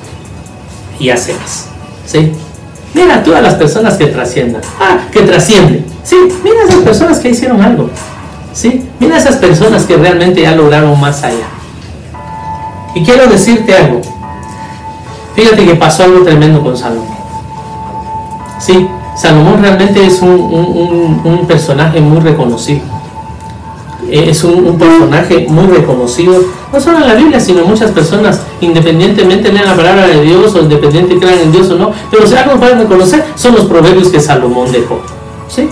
Y 0.99 1.11
hace 1.11 1.35
más. 1.35 1.67
¿Sí? 2.07 2.33
Mira 2.95 3.23
todas 3.23 3.43
las 3.43 3.55
personas 3.55 3.95
que 3.97 4.07
trasciendan. 4.07 4.63
Ah, 4.81 4.99
que 5.13 5.21
trascienden. 5.21 5.85
Sí, 6.03 6.17
mira 6.43 6.65
esas 6.67 6.83
personas 6.83 7.19
que 7.19 7.31
hicieron 7.31 7.61
algo. 7.63 7.91
¿Sí? 8.53 8.85
Mira 8.99 9.19
esas 9.19 9.37
personas 9.37 9.85
que 9.85 9.97
realmente 9.97 10.43
ya 10.43 10.53
lograron 10.53 10.99
más 11.01 11.23
allá. 11.23 11.47
Y 12.95 13.05
quiero 13.05 13.27
decirte 13.29 13.75
algo. 13.75 14.01
Fíjate 15.39 15.65
que 15.65 15.77
pasó 15.77 16.03
algo 16.03 16.25
tremendo 16.25 16.61
con 16.61 16.77
Salomón. 16.77 17.17
Sí, 18.59 18.89
Salomón 19.17 19.63
realmente 19.63 20.05
es 20.05 20.21
un, 20.21 21.45
personaje 21.47 22.01
muy 22.01 22.19
reconocido. 22.19 22.81
Es 24.11 24.43
un, 24.43 24.77
personaje 24.77 25.47
muy 25.49 25.69
reconocido, 25.69 26.43
no 26.73 26.81
solo 26.81 26.99
en 26.99 27.07
la 27.07 27.15
Biblia, 27.15 27.39
sino 27.39 27.65
muchas 27.65 27.93
personas, 27.93 28.41
independientemente 28.61 29.53
lean 29.53 29.67
la 29.67 29.77
palabra 29.77 30.09
de 30.09 30.23
Dios 30.23 30.57
o 30.57 30.59
independiente 30.59 31.17
crean 31.21 31.39
en 31.39 31.53
Dios 31.53 31.71
o 31.71 31.77
no, 31.77 31.93
pero 32.11 32.27
si 32.27 32.35
algo 32.35 32.59
pueden 32.59 32.81
reconocer 32.81 33.25
son 33.37 33.55
los 33.55 33.67
proverbios 33.67 34.09
que 34.09 34.19
Salomón 34.19 34.73
dejó. 34.73 34.99
¿sí? 35.47 35.69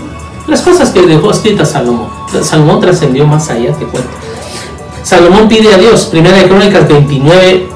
Las 0.47 0.63
cosas 0.63 0.91
que 0.91 1.03
dejó 1.03 1.33
escritas 1.33 1.73
Salomón. 1.73 2.07
Salomón 2.41 2.81
trascendió 2.81 3.27
más 3.27 3.51
allá, 3.51 3.73
te 3.73 3.85
cuento. 3.85 4.11
Salomón 5.03 5.49
pide 5.49 5.75
a 5.75 5.77
Dios, 5.77 6.05
primera 6.07 6.37
de 6.37 6.47
Crónicas 6.47 6.87
29, 6.87 7.76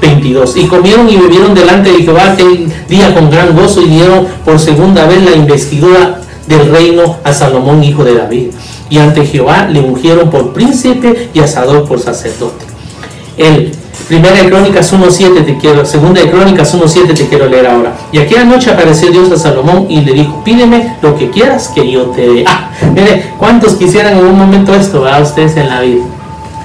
22. 0.00 0.56
Y 0.56 0.66
comieron 0.66 1.08
y 1.08 1.16
bebieron 1.16 1.54
delante 1.54 1.92
de 1.92 2.02
Jehová 2.02 2.32
aquel 2.32 2.72
día 2.88 3.14
con 3.14 3.30
gran 3.30 3.54
gozo 3.54 3.82
y 3.82 3.86
dieron 3.86 4.26
por 4.44 4.58
segunda 4.58 5.06
vez 5.06 5.22
la 5.24 5.36
investidura 5.36 6.20
del 6.46 6.70
reino 6.70 7.16
a 7.24 7.32
Salomón, 7.32 7.84
hijo 7.84 8.04
de 8.04 8.14
David. 8.14 8.50
Y 8.88 8.98
ante 8.98 9.24
Jehová 9.24 9.68
le 9.68 9.80
ungieron 9.80 10.30
por 10.30 10.52
príncipe 10.52 11.30
y 11.32 11.40
asador 11.40 11.86
por 11.86 12.00
sacerdote. 12.00 12.64
El 13.36 13.72
Primera 14.10 14.42
de 14.42 14.48
Crónicas 14.50 14.92
1.7 14.92 15.44
te 15.46 15.56
quiero, 15.56 15.86
segunda 15.86 16.20
de 16.20 16.32
Crónicas 16.32 16.74
1.7 16.74 17.14
te 17.14 17.28
quiero 17.28 17.48
leer 17.48 17.68
ahora. 17.68 17.96
Y 18.10 18.18
aquella 18.18 18.42
noche 18.42 18.72
apareció 18.72 19.08
Dios 19.12 19.30
a 19.30 19.36
Salomón 19.36 19.86
y 19.88 20.00
le 20.00 20.14
dijo, 20.14 20.42
pídeme 20.42 20.96
lo 21.00 21.16
que 21.16 21.30
quieras 21.30 21.68
que 21.68 21.88
yo 21.88 22.06
te 22.06 22.22
dé. 22.22 22.44
Ah, 22.44 22.72
mire, 22.92 23.34
¿cuántos 23.38 23.74
quisieran 23.74 24.18
en 24.18 24.24
un 24.24 24.36
momento 24.36 24.74
esto, 24.74 25.06
a 25.06 25.20
ustedes 25.20 25.56
en 25.56 25.68
la 25.68 25.80
vida? 25.82 26.02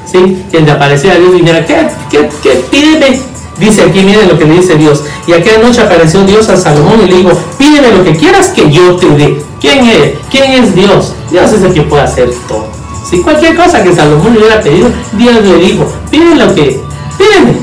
¿Sí? 0.05 0.45
Que 0.51 0.61
le 0.61 0.71
apareciera 0.71 1.17
Dios 1.17 1.31
y 1.35 1.41
dijera, 1.41 1.65
¿qué, 1.65 1.87
qué, 2.09 2.29
qué? 2.41 2.49
Pídeme. 2.69 3.19
Dice 3.59 3.83
aquí, 3.83 4.01
miren 4.01 4.27
lo 4.27 4.37
que 4.37 4.45
le 4.45 4.55
dice 4.55 4.75
Dios. 4.75 5.03
Y 5.27 5.33
aquella 5.33 5.59
noche 5.59 5.81
apareció 5.81 6.23
Dios 6.25 6.49
a 6.49 6.57
Salomón 6.57 7.01
y 7.05 7.09
le 7.09 7.17
dijo, 7.17 7.31
pídeme 7.57 7.91
lo 7.91 8.03
que 8.03 8.15
quieras 8.15 8.49
que 8.49 8.69
yo 8.69 8.95
te 8.97 9.07
dé. 9.09 9.41
¿Quién 9.61 9.85
es? 9.87 10.13
¿Quién 10.29 10.63
es 10.63 10.75
Dios? 10.75 11.13
Dios 11.31 11.51
es 11.53 11.63
el 11.63 11.73
que 11.73 11.81
puede 11.83 12.03
hacer 12.03 12.29
todo. 12.47 12.67
Si 13.09 13.21
cualquier 13.21 13.55
cosa 13.55 13.83
que 13.83 13.93
Salomón 13.93 14.33
le 14.33 14.39
hubiera 14.39 14.61
pedido, 14.61 14.89
Dios 15.13 15.41
le 15.41 15.57
dijo, 15.57 15.87
pídeme 16.11 16.35
lo 16.35 16.53
que 16.53 16.81
pídeme 17.17 17.53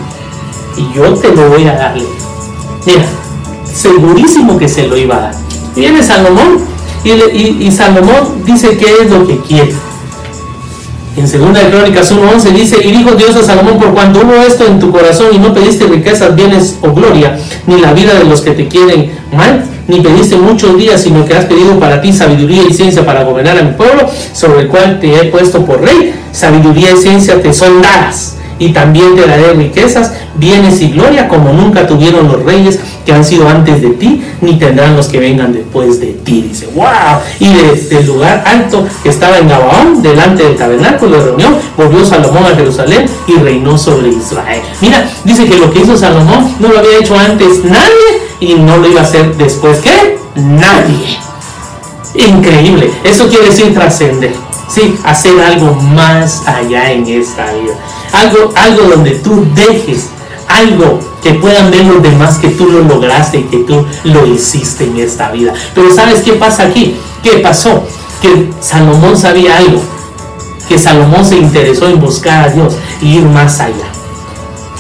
y 0.77 0.93
yo 0.95 1.15
te 1.15 1.29
lo 1.35 1.51
voy 1.51 1.67
a 1.67 1.75
dar. 1.75 1.95
Mira, 2.87 3.05
segurísimo 3.73 4.59
que 4.59 4.69
se 4.69 4.87
lo 4.87 4.97
iba 4.97 5.17
a 5.17 5.21
dar. 5.21 5.35
Viene 5.75 6.03
Salomón 6.03 6.61
y, 7.05 7.71
Salomón 7.71 8.43
dice 8.45 8.77
qué 8.77 9.03
es 9.03 9.11
lo 9.11 9.27
que 9.27 9.39
quiere. 9.39 9.75
En 11.15 11.31
2 11.31 11.53
de 11.53 11.71
Crónicas 11.71 12.11
1.11 12.11 12.53
dice, 12.53 12.77
y 12.83 12.91
dijo 12.91 13.11
Dios 13.13 13.37
a 13.37 13.43
Salomón, 13.43 13.79
por 13.79 13.93
cuando 13.93 14.21
hubo 14.21 14.33
esto 14.35 14.67
en 14.67 14.79
tu 14.79 14.91
corazón 14.91 15.29
y 15.33 15.39
no 15.39 15.53
pediste 15.53 15.87
riquezas, 15.87 16.35
bienes 16.35 16.79
o 16.81 16.91
gloria, 16.93 17.39
ni 17.67 17.79
la 17.81 17.93
vida 17.93 18.15
de 18.15 18.25
los 18.25 18.41
que 18.41 18.53
te 18.53 18.67
quieren 18.67 19.13
mal, 19.31 19.63
ni 19.89 20.01
pediste 20.01 20.37
muchos 20.37 20.79
días, 20.79 21.03
sino 21.03 21.27
que 21.27 21.35
has 21.35 21.45
pedido 21.45 21.79
para 21.79 22.01
ti 22.01 22.15
sabiduría 22.15 22.63
y 22.69 22.73
ciencia 22.73 23.05
para 23.05 23.25
gobernar 23.25 23.59
a 23.59 23.63
mi 23.63 23.73
pueblo, 23.73 24.09
sobre 24.33 24.63
el 24.63 24.69
cual 24.69 25.01
te 25.01 25.15
he 25.15 25.25
puesto 25.25 25.67
por 25.67 25.83
rey, 25.83 26.15
sabiduría 26.33 26.93
y 26.93 26.97
ciencia 26.97 27.43
te 27.43 27.53
son 27.53 27.83
dadas 27.83 28.37
y 28.59 28.73
también 28.73 29.17
te 29.17 29.27
daré 29.27 29.53
riquezas, 29.55 30.13
bienes 30.35 30.81
y 30.81 30.91
gloria 30.91 31.29
como 31.29 31.53
nunca 31.53 31.87
tuvieron 31.87 32.29
los 32.29 32.43
reyes 32.43 32.79
que 33.05 33.13
han 33.13 33.25
sido 33.25 33.49
antes 33.49 33.83
de 33.83 33.91
ti, 33.91 34.23
ni 34.41 34.59
tendrán 34.59 34.97
los 34.97 35.09
que 35.09 35.19
vengan 35.19 35.53
después 35.53 36.01
de 36.01 36.13
ti. 36.13 36.47
Dice, 36.49 36.69
wow. 36.75 37.21
Y 37.41 37.53
desde 37.55 37.99
el 37.99 38.07
lugar 38.07 38.45
alto 38.47 38.87
que 39.03 39.09
estaba 39.09 39.39
en 39.39 39.49
Gabaón, 39.49 40.03
delante 40.03 40.45
del 40.45 40.57
tabernáculo 40.57 41.19
de 41.19 41.25
reunión, 41.25 41.57
volvió 41.77 42.05
Salomón 42.05 42.45
a 42.45 42.55
Jerusalén 42.55 43.07
y 43.27 43.35
reinó 43.35 43.77
sobre 43.77 44.09
Israel. 44.09 44.63
Mira, 44.81 45.09
dice 45.25 45.47
que 45.47 45.57
lo 45.57 45.73
que 45.73 45.81
hizo 45.81 45.97
Salomón 45.97 46.55
no 46.61 46.69
lo 46.69 46.79
había 46.79 46.99
hecho 46.99 47.19
antes 47.19 47.65
nadie 47.65 48.23
y 48.41 48.55
no 48.55 48.77
lo 48.77 48.89
iba 48.89 49.01
a 49.01 49.05
hacer 49.05 49.37
después 49.37 49.79
que 49.79 50.19
nadie. 50.37 51.19
Increíble. 52.15 52.91
Eso 53.05 53.29
quiere 53.29 53.47
decir 53.47 53.73
trascender. 53.75 54.35
Sí, 54.69 54.97
hacer 55.05 55.39
algo 55.41 55.75
más 55.75 56.47
allá 56.47 56.93
en 56.93 57.07
esta 57.07 57.45
vida. 57.53 57.75
Algo, 58.13 58.53
algo 58.57 58.83
donde 58.85 59.13
tú 59.13 59.47
dejes 59.55 60.09
algo 60.49 60.99
que 61.23 61.35
puedan 61.35 61.71
ver 61.71 61.85
los 61.85 62.03
demás 62.03 62.39
que 62.39 62.49
tú 62.49 62.67
lo 62.67 62.83
lograste 62.83 63.39
y 63.39 63.45
que 63.45 63.59
tú 63.59 63.85
lo 64.05 64.27
hiciste 64.27 64.85
en 64.85 64.99
esta 64.99 65.31
vida. 65.31 65.53
Pero 65.75 65.95
¿sabes 65.95 66.23
qué 66.23 66.33
pasa 66.35 66.65
aquí? 66.65 66.97
¿Qué 67.23 67.39
pasó? 67.39 67.83
Que 68.21 68.51
Salomón 68.61 69.17
sabía 69.17 69.59
algo. 69.59 69.81
Que 70.69 70.79
Salomón 70.79 71.25
se 71.25 71.37
interesó 71.37 71.89
en 71.89 72.01
buscar 72.01 72.49
a 72.49 72.53
Dios 72.53 72.75
y 73.01 73.17
ir 73.17 73.25
más 73.25 73.61
allá. 73.61 73.87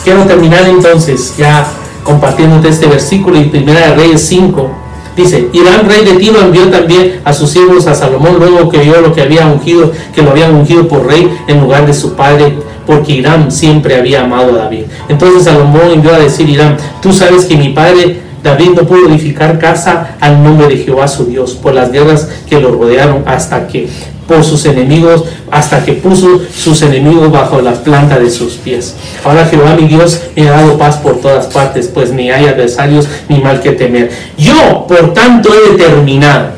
Quiero 0.04 0.24
terminar 0.24 0.64
entonces 0.68 1.36
ya 1.36 1.66
compartiéndote 2.02 2.68
este 2.68 2.86
versículo 2.86 3.36
en 3.36 3.50
Primera 3.50 3.88
de 3.88 3.94
Reyes 3.94 4.26
5, 4.26 4.82
Dice, 5.16 5.50
Irán, 5.52 5.86
rey 5.86 6.06
de 6.06 6.14
Tiro, 6.14 6.40
envió 6.40 6.70
también 6.70 7.20
a 7.24 7.34
sus 7.34 7.50
siervos 7.50 7.86
a 7.86 7.94
Salomón, 7.94 8.36
luego 8.38 8.70
que 8.70 8.78
vio 8.78 8.98
lo 9.02 9.12
que 9.12 9.20
había 9.20 9.46
ungido, 9.46 9.92
que 10.14 10.22
lo 10.22 10.30
habían 10.30 10.54
ungido 10.54 10.88
por 10.88 11.06
rey 11.06 11.30
en 11.46 11.60
lugar 11.60 11.84
de 11.86 11.92
su 11.92 12.14
padre, 12.14 12.56
porque 12.92 13.12
Irán 13.12 13.50
siempre 13.50 13.96
había 13.96 14.22
amado 14.22 14.52
a 14.52 14.64
David. 14.64 14.84
Entonces 15.08 15.44
Salomón 15.44 15.90
envió 15.94 16.14
a 16.14 16.18
decir 16.18 16.48
Irán, 16.48 16.76
tú 17.00 17.10
sabes 17.10 17.46
que 17.46 17.56
mi 17.56 17.70
padre 17.70 18.20
David 18.42 18.70
no 18.76 18.82
pudo 18.82 19.08
edificar 19.08 19.58
casa 19.58 20.16
al 20.20 20.42
nombre 20.42 20.68
de 20.68 20.76
Jehová 20.76 21.08
su 21.08 21.24
Dios 21.24 21.52
por 21.54 21.72
las 21.72 21.90
guerras 21.90 22.28
que 22.46 22.60
lo 22.60 22.72
rodearon 22.72 23.22
hasta 23.24 23.66
que 23.66 23.88
por 24.28 24.44
sus 24.44 24.66
enemigos 24.66 25.24
hasta 25.50 25.82
que 25.84 25.94
puso 25.94 26.42
sus 26.54 26.82
enemigos 26.82 27.32
bajo 27.32 27.62
la 27.62 27.72
planta 27.72 28.18
de 28.18 28.30
sus 28.30 28.54
pies. 28.54 28.94
Ahora 29.24 29.46
Jehová 29.46 29.74
mi 29.74 29.88
Dios 29.88 30.20
me 30.36 30.48
ha 30.48 30.52
dado 30.52 30.76
paz 30.76 30.98
por 30.98 31.18
todas 31.20 31.46
partes, 31.46 31.88
pues 31.88 32.12
ni 32.12 32.30
hay 32.30 32.44
adversarios 32.44 33.08
ni 33.28 33.38
mal 33.38 33.60
que 33.60 33.72
temer. 33.72 34.10
Yo, 34.36 34.86
por 34.86 35.14
tanto, 35.14 35.48
he 35.54 35.72
determinado 35.72 36.48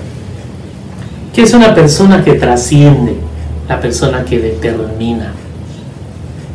que 1.33 1.43
es 1.43 1.55
una 1.55 1.75
persona 1.75 2.25
que 2.25 2.35
trasciende, 2.35 3.15
la 3.69 3.81
persona 3.81 4.25
que 4.25 4.39
determina 4.39 5.33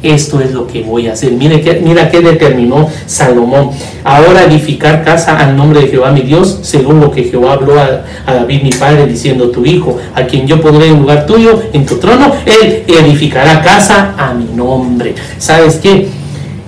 esto 0.02 0.40
es 0.40 0.54
lo 0.54 0.66
que 0.66 0.84
voy 0.84 1.08
a 1.08 1.14
hacer. 1.14 1.32
Mira 1.34 1.60
que, 1.60 1.82
mira 1.84 2.10
que 2.10 2.22
determinó 2.22 2.90
Salomón. 3.06 3.72
Ahora 4.04 4.44
edificar 4.44 5.04
casa 5.04 5.38
al 5.38 5.56
nombre 5.56 5.82
de 5.82 5.88
Jehová 5.88 6.12
mi 6.12 6.22
Dios, 6.22 6.60
según 6.62 7.00
lo 7.00 7.12
que 7.12 7.24
Jehová 7.24 7.54
habló 7.54 7.80
a, 7.80 8.06
David 8.26 8.64
mi 8.64 8.72
padre, 8.72 9.08
diciendo, 9.08 9.50
tu 9.50 9.66
hijo, 9.66 9.98
a 10.16 10.24
quien 10.24 10.48
yo 10.48 10.62
pondré 10.62 10.88
en 10.88 11.00
lugar 11.00 11.26
tuyo, 11.26 11.62
en 11.74 11.86
tu 11.86 11.96
trono, 11.98 12.34
él 12.46 12.84
edificará 12.88 13.62
casa 13.62 14.14
a 14.18 14.34
mi 14.34 14.46
nombre. 14.46 15.16
¿Sabes 15.38 15.76
qué? 15.76 16.08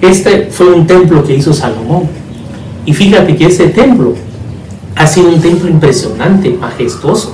Este 0.01 0.47
fue 0.51 0.67
un 0.73 0.85
templo 0.85 1.23
que 1.23 1.35
hizo 1.35 1.53
Salomón. 1.53 2.09
Y 2.85 2.93
fíjate 2.93 3.35
que 3.35 3.45
ese 3.45 3.67
templo 3.67 4.15
ha 4.95 5.07
sido 5.07 5.29
un 5.29 5.39
templo 5.39 5.69
impresionante, 5.69 6.49
majestuoso, 6.49 7.33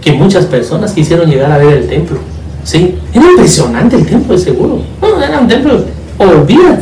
que 0.00 0.12
muchas 0.12 0.46
personas 0.46 0.92
quisieron 0.92 1.30
llegar 1.30 1.52
a 1.52 1.58
ver 1.58 1.74
el 1.74 1.88
templo 1.88 2.31
Sí, 2.64 2.96
era 3.12 3.26
impresionante 3.26 3.96
el 3.96 4.06
templo, 4.06 4.38
seguro. 4.38 4.82
No, 5.00 5.22
era 5.22 5.40
un 5.40 5.48
templo, 5.48 5.84
olvida. 6.18 6.80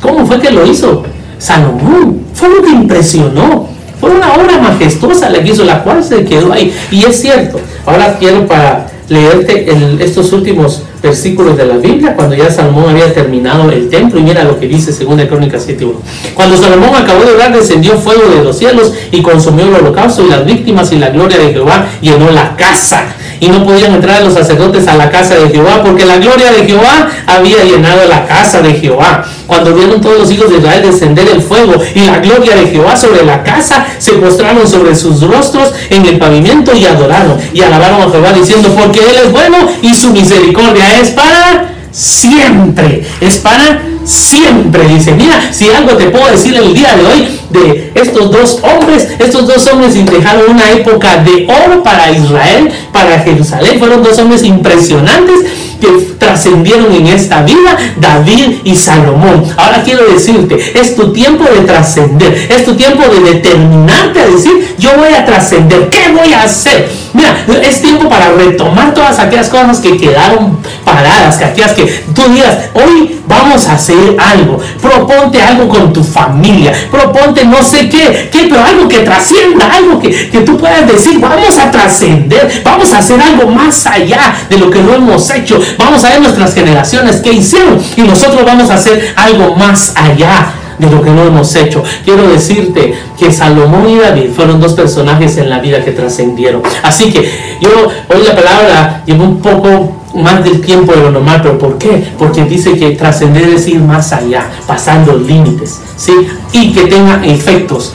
¿Cómo 0.00 0.26
fue 0.26 0.40
que 0.40 0.50
lo 0.50 0.66
hizo? 0.66 1.04
Salomón. 1.38 2.20
Fue 2.34 2.48
lo 2.48 2.62
que 2.62 2.70
impresionó. 2.70 3.68
Fue 4.00 4.10
una 4.10 4.34
obra 4.34 4.58
majestuosa 4.58 5.30
la 5.30 5.42
que 5.42 5.50
hizo, 5.50 5.64
la 5.64 5.82
cual 5.82 6.02
se 6.02 6.24
quedó 6.24 6.52
ahí. 6.52 6.74
Y 6.90 7.04
es 7.04 7.20
cierto. 7.20 7.60
Ahora 7.86 8.16
quiero 8.18 8.46
para 8.46 8.88
leerte 9.08 9.66
estos 10.00 10.32
últimos 10.32 10.82
versículos 11.02 11.56
de 11.56 11.66
la 11.66 11.76
Biblia, 11.76 12.14
cuando 12.14 12.34
ya 12.34 12.50
Salomón 12.50 12.90
había 12.90 13.12
terminado 13.12 13.70
el 13.70 13.88
templo, 13.88 14.18
y 14.18 14.22
mira 14.22 14.44
lo 14.44 14.58
que 14.58 14.68
dice 14.68 14.92
2 14.92 15.26
Crónicas 15.26 15.68
7.1. 15.68 15.92
Cuando 16.34 16.56
Salomón 16.56 16.94
acabó 16.94 17.24
de 17.24 17.32
orar, 17.32 17.52
descendió 17.52 17.94
fuego 17.94 18.28
de 18.28 18.42
los 18.42 18.56
cielos 18.56 18.92
y 19.10 19.22
consumió 19.22 19.66
el 19.66 19.74
holocausto 19.74 20.24
y 20.24 20.30
las 20.30 20.44
víctimas 20.44 20.92
y 20.92 20.98
la 20.98 21.10
gloria 21.10 21.38
de 21.38 21.52
Jehová 21.52 21.86
llenó 22.00 22.30
la 22.30 22.56
casa 22.56 23.14
y 23.42 23.48
no 23.48 23.64
podían 23.64 23.92
entrar 23.92 24.22
los 24.22 24.34
sacerdotes 24.34 24.86
a 24.86 24.94
la 24.94 25.10
casa 25.10 25.34
de 25.34 25.48
Jehová, 25.48 25.82
porque 25.82 26.04
la 26.04 26.18
gloria 26.18 26.52
de 26.52 26.64
Jehová 26.64 27.10
había 27.26 27.64
llenado 27.64 28.06
la 28.06 28.24
casa 28.24 28.62
de 28.62 28.72
Jehová. 28.74 29.24
Cuando 29.48 29.74
vieron 29.74 30.00
todos 30.00 30.20
los 30.20 30.30
hijos 30.30 30.48
de 30.48 30.58
Israel 30.58 30.82
descender 30.82 31.28
el 31.28 31.42
fuego 31.42 31.74
y 31.92 32.02
la 32.02 32.20
gloria 32.20 32.54
de 32.54 32.68
Jehová 32.68 32.96
sobre 32.96 33.24
la 33.24 33.42
casa, 33.42 33.84
se 33.98 34.12
postraron 34.12 34.68
sobre 34.68 34.94
sus 34.94 35.20
rostros 35.22 35.72
en 35.90 36.06
el 36.06 36.18
pavimento 36.18 36.72
y 36.72 36.86
adoraron 36.86 37.36
y 37.52 37.62
alabaron 37.62 38.02
a 38.02 38.10
Jehová 38.12 38.32
diciendo, 38.32 38.68
porque 38.78 39.00
Él 39.00 39.16
es 39.24 39.32
bueno 39.32 39.56
y 39.82 39.92
su 39.92 40.12
misericordia 40.12 41.00
es 41.00 41.10
para 41.10 41.74
siempre, 41.90 43.02
es 43.20 43.38
para 43.38 43.82
siempre. 44.04 44.86
Dice, 44.88 45.12
mira, 45.12 45.52
si 45.52 45.70
algo 45.70 45.96
te 45.96 46.06
puedo 46.06 46.30
decir 46.30 46.56
el 46.56 46.74
día 46.74 46.94
de 46.96 47.06
hoy 47.06 47.40
de 47.50 47.92
estos 47.94 48.30
dos 48.30 48.60
hombres, 48.62 49.08
estos 49.18 49.46
dos 49.46 49.66
hombres 49.68 49.94
dejaron 49.94 50.50
una 50.50 50.70
época 50.70 51.18
de 51.18 51.46
oro 51.46 51.82
para 51.82 52.10
Israel, 52.10 52.70
para 52.92 53.18
Jerusalén, 53.20 53.78
fueron 53.78 54.02
dos 54.02 54.18
hombres 54.18 54.42
impresionantes 54.42 55.40
que 55.80 56.11
trascendieron 56.42 56.92
en 56.92 57.06
esta 57.06 57.42
vida, 57.42 57.76
David 57.96 58.58
y 58.64 58.74
Salomón. 58.74 59.44
Ahora 59.56 59.82
quiero 59.84 60.12
decirte, 60.12 60.72
es 60.74 60.96
tu 60.96 61.12
tiempo 61.12 61.44
de 61.44 61.60
trascender, 61.60 62.48
es 62.50 62.64
tu 62.64 62.74
tiempo 62.74 63.02
de 63.08 63.34
determinarte 63.34 64.20
a 64.20 64.26
decir, 64.26 64.74
yo 64.78 64.90
voy 64.96 65.14
a 65.14 65.24
trascender, 65.24 65.88
¿qué 65.88 66.10
voy 66.10 66.32
a 66.32 66.42
hacer? 66.42 66.90
Mira, 67.12 67.44
es 67.62 67.80
tiempo 67.80 68.08
para 68.08 68.32
retomar 68.32 68.92
todas 68.94 69.18
aquellas 69.18 69.48
cosas 69.48 69.78
que 69.78 69.96
quedaron 69.96 70.58
paradas, 70.84 71.36
que 71.36 71.44
aquellas 71.44 71.72
que 71.72 71.84
tú 72.14 72.22
digas, 72.32 72.56
hoy 72.74 73.20
vamos 73.26 73.68
a 73.68 73.74
hacer 73.74 74.16
algo, 74.18 74.58
proponte 74.80 75.40
algo 75.40 75.68
con 75.68 75.92
tu 75.92 76.02
familia, 76.02 76.72
proponte 76.90 77.44
no 77.44 77.62
sé 77.62 77.88
qué, 77.88 78.28
qué 78.32 78.48
pero 78.50 78.64
algo 78.64 78.88
que 78.88 79.00
trascienda, 79.00 79.66
algo 79.72 80.00
que, 80.00 80.30
que 80.30 80.40
tú 80.40 80.56
puedas 80.56 80.86
decir, 80.86 81.20
vamos 81.20 81.56
a 81.58 81.70
trascender, 81.70 82.62
vamos 82.64 82.92
a 82.92 82.98
hacer 82.98 83.20
algo 83.20 83.48
más 83.50 83.86
allá 83.86 84.34
de 84.48 84.58
lo 84.58 84.70
que 84.70 84.80
no 84.80 84.94
hemos 84.94 85.30
hecho, 85.30 85.60
vamos 85.78 86.02
a 86.04 86.10
ver 86.10 86.31
nuestras 86.38 86.54
generaciones 86.54 87.16
qué 87.16 87.32
hicieron 87.32 87.78
y 87.96 88.02
nosotros 88.02 88.44
vamos 88.44 88.70
a 88.70 88.74
hacer 88.74 89.14
algo 89.16 89.54
más 89.56 89.92
allá 89.96 90.52
de 90.78 90.90
lo 90.90 91.02
que 91.02 91.10
no 91.10 91.24
hemos 91.24 91.54
hecho. 91.54 91.82
Quiero 92.04 92.28
decirte 92.28 92.94
que 93.18 93.30
Salomón 93.30 93.88
y 93.88 93.98
David 93.98 94.30
fueron 94.34 94.60
dos 94.60 94.72
personajes 94.72 95.36
en 95.36 95.50
la 95.50 95.60
vida 95.60 95.84
que 95.84 95.92
trascendieron. 95.92 96.62
Así 96.82 97.12
que 97.12 97.58
yo 97.60 97.70
hoy 98.08 98.22
la 98.26 98.34
palabra 98.34 99.02
llevo 99.04 99.24
un 99.24 99.40
poco 99.40 99.96
más 100.14 100.42
del 100.42 100.60
tiempo 100.60 100.92
de 100.92 101.02
lo 101.02 101.10
normal, 101.10 101.40
pero 101.42 101.58
¿por 101.58 101.78
qué? 101.78 102.12
Porque 102.18 102.44
dice 102.44 102.76
que 102.76 102.90
trascender 102.92 103.48
es 103.50 103.68
ir 103.68 103.80
más 103.80 104.12
allá, 104.12 104.50
pasando 104.66 105.16
límites, 105.16 105.80
¿sí? 105.96 106.12
Y 106.52 106.72
que 106.72 106.86
tenga 106.86 107.24
efectos 107.24 107.92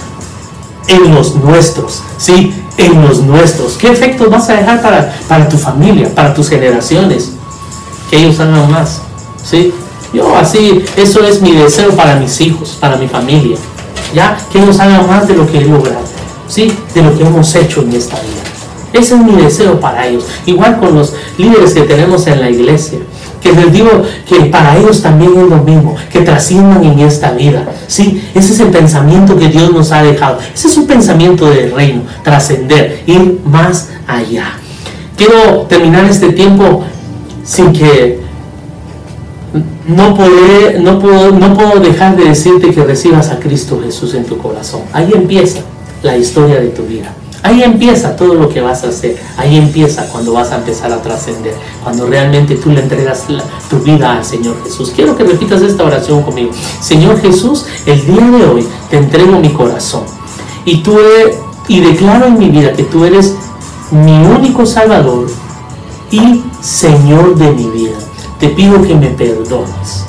en 0.88 1.14
los 1.14 1.36
nuestros, 1.36 2.04
¿sí? 2.18 2.54
En 2.78 3.02
los 3.02 3.22
nuestros. 3.22 3.78
¿Qué 3.78 3.90
efectos 3.90 4.30
vas 4.30 4.50
a 4.50 4.54
dejar 4.54 4.82
para, 4.82 5.14
para 5.28 5.50
tu 5.50 5.58
familia, 5.58 6.14
para 6.14 6.34
tus 6.34 6.50
generaciones? 6.50 7.37
Que 8.10 8.20
ellos 8.20 8.40
hagan 8.40 8.72
más, 8.72 9.02
¿sí? 9.44 9.74
Yo 10.14 10.36
así, 10.36 10.84
eso 10.96 11.24
es 11.24 11.42
mi 11.42 11.52
deseo 11.52 11.92
para 11.92 12.16
mis 12.16 12.40
hijos, 12.42 12.78
para 12.80 12.96
mi 12.96 13.08
familia, 13.08 13.58
¿ya? 14.14 14.38
Que 14.52 14.60
ellos 14.60 14.80
hagan 14.80 15.06
más 15.08 15.28
de 15.28 15.36
lo 15.36 15.46
que 15.46 15.60
he 15.60 15.66
logrado, 15.66 16.06
¿sí? 16.48 16.74
De 16.94 17.02
lo 17.02 17.18
que 17.18 17.24
hemos 17.24 17.54
hecho 17.56 17.82
en 17.82 17.94
esta 17.94 18.16
vida. 18.16 18.48
Ese 18.94 19.16
es 19.16 19.22
mi 19.22 19.34
deseo 19.34 19.80
para 19.80 20.08
ellos. 20.08 20.26
Igual 20.46 20.80
con 20.80 20.96
los 20.96 21.14
líderes 21.38 21.74
que 21.74 21.82
tenemos 21.82 22.26
en 22.28 22.40
la 22.40 22.50
iglesia. 22.50 23.00
Que 23.42 23.52
les 23.52 23.72
digo 23.72 23.90
que 24.28 24.46
para 24.46 24.78
ellos 24.78 25.02
también 25.02 25.32
es 25.38 25.50
lo 25.50 25.58
mismo, 25.58 25.96
que 26.12 26.22
trasciendan 26.22 26.84
en 26.84 27.00
esta 27.00 27.32
vida. 27.32 27.68
¿sí? 27.88 28.24
Ese 28.34 28.54
es 28.54 28.60
el 28.60 28.70
pensamiento 28.70 29.38
que 29.38 29.50
Dios 29.50 29.72
nos 29.72 29.92
ha 29.92 30.02
dejado. 30.02 30.40
Ese 30.54 30.70
es 30.70 30.78
un 30.78 30.88
pensamiento 30.88 31.48
del 31.50 31.72
reino, 31.74 32.02
trascender, 32.24 33.04
ir 33.06 33.40
más 33.46 33.90
allá. 34.08 34.54
Quiero 35.16 35.64
terminar 35.64 36.06
este 36.06 36.30
tiempo 36.30 36.84
sin 37.48 37.72
que 37.72 38.20
no, 39.88 40.14
poder, 40.14 40.82
no, 40.82 41.00
puedo, 41.00 41.32
no 41.32 41.54
puedo 41.54 41.80
dejar 41.80 42.18
de 42.18 42.26
decirte 42.26 42.72
que 42.72 42.84
recibas 42.84 43.30
a 43.30 43.40
Cristo 43.40 43.80
Jesús 43.82 44.14
en 44.14 44.26
tu 44.26 44.38
corazón. 44.38 44.82
Ahí 44.92 45.10
empieza 45.16 45.62
la 46.04 46.18
historia 46.18 46.60
de 46.60 46.68
tu 46.68 46.84
vida. 46.84 47.14
Ahí 47.44 47.64
empieza 47.64 48.18
todo 48.18 48.34
lo 48.34 48.50
que 48.50 48.60
vas 48.60 48.84
a 48.84 48.90
hacer. 48.90 49.16
Ahí 49.38 49.56
empieza 49.56 50.06
cuando 50.12 50.34
vas 50.34 50.52
a 50.52 50.58
empezar 50.58 50.92
a 50.92 51.02
trascender. 51.02 51.56
Cuando 51.82 52.06
realmente 52.06 52.56
tú 52.56 52.70
le 52.72 52.82
entregas 52.82 53.26
tu 53.70 53.80
vida 53.80 54.18
al 54.18 54.26
Señor 54.26 54.62
Jesús. 54.66 54.92
Quiero 54.94 55.16
que 55.16 55.24
repitas 55.24 55.62
esta 55.62 55.86
oración 55.86 56.24
conmigo. 56.24 56.52
Señor 56.82 57.22
Jesús, 57.22 57.66
el 57.86 58.06
día 58.06 58.30
de 58.30 58.46
hoy 58.46 58.68
te 58.90 58.98
entrego 58.98 59.40
mi 59.40 59.54
corazón. 59.54 60.04
Y, 60.66 60.84
tú 60.84 60.98
y 61.70 61.80
declaro 61.80 62.26
en 62.26 62.38
mi 62.38 62.50
vida 62.50 62.74
que 62.74 62.84
tú 62.84 63.06
eres 63.06 63.36
mi 63.92 64.18
único 64.26 64.66
Salvador 64.66 65.28
y 66.12 66.44
Señor 66.62 67.36
de 67.36 67.52
mi 67.52 67.70
vida. 67.70 67.98
Te 68.40 68.50
pido 68.50 68.82
que 68.82 68.96
me 68.96 69.08
perdones. 69.08 70.06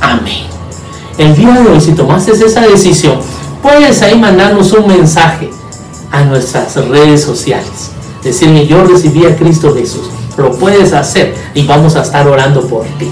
Amén. 0.00 0.46
El 1.18 1.36
día 1.36 1.52
de 1.52 1.68
hoy, 1.68 1.80
si 1.80 1.92
tomaste 1.92 2.32
esa 2.32 2.62
decisión, 2.62 3.18
puedes 3.62 4.02
ahí 4.02 4.18
mandarnos 4.18 4.72
un 4.72 4.86
mensaje 4.86 5.50
a 6.10 6.22
nuestras 6.24 6.74
redes 6.88 7.22
sociales. 7.22 7.90
Decirme, 8.22 8.66
yo 8.66 8.84
recibí 8.84 9.24
a 9.26 9.36
Cristo 9.36 9.74
Jesús. 9.74 10.10
Lo 10.36 10.52
puedes 10.52 10.92
hacer 10.92 11.34
y 11.54 11.66
vamos 11.66 11.96
a 11.96 12.02
estar 12.02 12.26
orando 12.26 12.66
por 12.66 12.84
ti. 12.98 13.10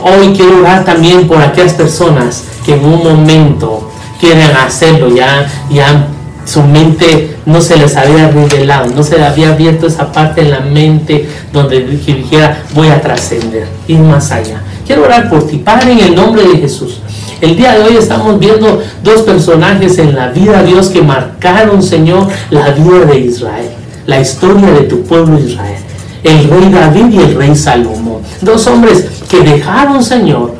Hoy 0.00 0.32
quiero 0.34 0.60
orar 0.60 0.84
también 0.84 1.26
por 1.26 1.40
aquellas 1.40 1.72
personas 1.72 2.44
que 2.64 2.74
en 2.74 2.84
un 2.84 3.02
momento 3.02 3.90
quieren 4.20 4.50
hacerlo, 4.56 5.08
ya, 5.08 5.50
ya 5.70 6.08
su 6.46 6.62
mente 6.62 7.36
no 7.44 7.60
se 7.60 7.76
les 7.76 7.96
había 7.96 8.30
revelado, 8.30 8.86
no 8.94 9.02
se 9.02 9.18
le 9.18 9.26
había 9.26 9.50
abierto 9.50 9.86
esa 9.86 10.12
parte 10.12 10.42
en 10.42 10.50
la 10.50 10.60
mente 10.60 11.28
donde 11.52 11.80
dijera 11.80 12.62
voy 12.72 12.88
a 12.88 13.00
trascender, 13.00 13.66
ir 13.88 13.98
más 13.98 14.30
allá. 14.30 14.62
Quiero 14.86 15.02
orar 15.02 15.28
por 15.28 15.46
ti, 15.46 15.58
Padre, 15.58 15.92
en 15.92 15.98
el 15.98 16.14
nombre 16.14 16.44
de 16.44 16.58
Jesús. 16.58 17.00
El 17.40 17.56
día 17.56 17.74
de 17.74 17.82
hoy 17.82 17.96
estamos 17.96 18.38
viendo 18.38 18.80
dos 19.02 19.22
personajes 19.22 19.98
en 19.98 20.14
la 20.14 20.28
vida 20.28 20.62
de 20.62 20.68
Dios 20.68 20.88
que 20.88 21.02
marcaron, 21.02 21.82
Señor, 21.82 22.28
la 22.50 22.70
vida 22.70 23.04
de 23.04 23.18
Israel, 23.18 23.70
la 24.06 24.20
historia 24.20 24.70
de 24.70 24.82
tu 24.82 25.02
pueblo 25.02 25.38
Israel. 25.38 25.82
El 26.22 26.48
rey 26.48 26.70
David 26.70 27.06
y 27.10 27.18
el 27.18 27.34
rey 27.36 27.54
Salomón. 27.54 28.22
Dos 28.40 28.66
hombres 28.68 29.06
que 29.28 29.40
dejaron, 29.40 30.02
Señor, 30.02 30.54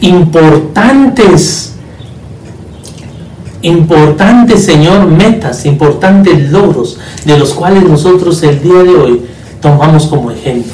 importantes, 0.00 1.71
importantes, 3.62 4.64
Señor, 4.64 5.06
metas, 5.06 5.64
importantes 5.64 6.50
logros, 6.50 6.98
de 7.24 7.38
los 7.38 7.54
cuales 7.54 7.84
nosotros 7.84 8.42
el 8.42 8.60
día 8.60 8.82
de 8.82 8.94
hoy 8.94 9.22
tomamos 9.60 10.06
como 10.06 10.30
ejemplo. 10.30 10.72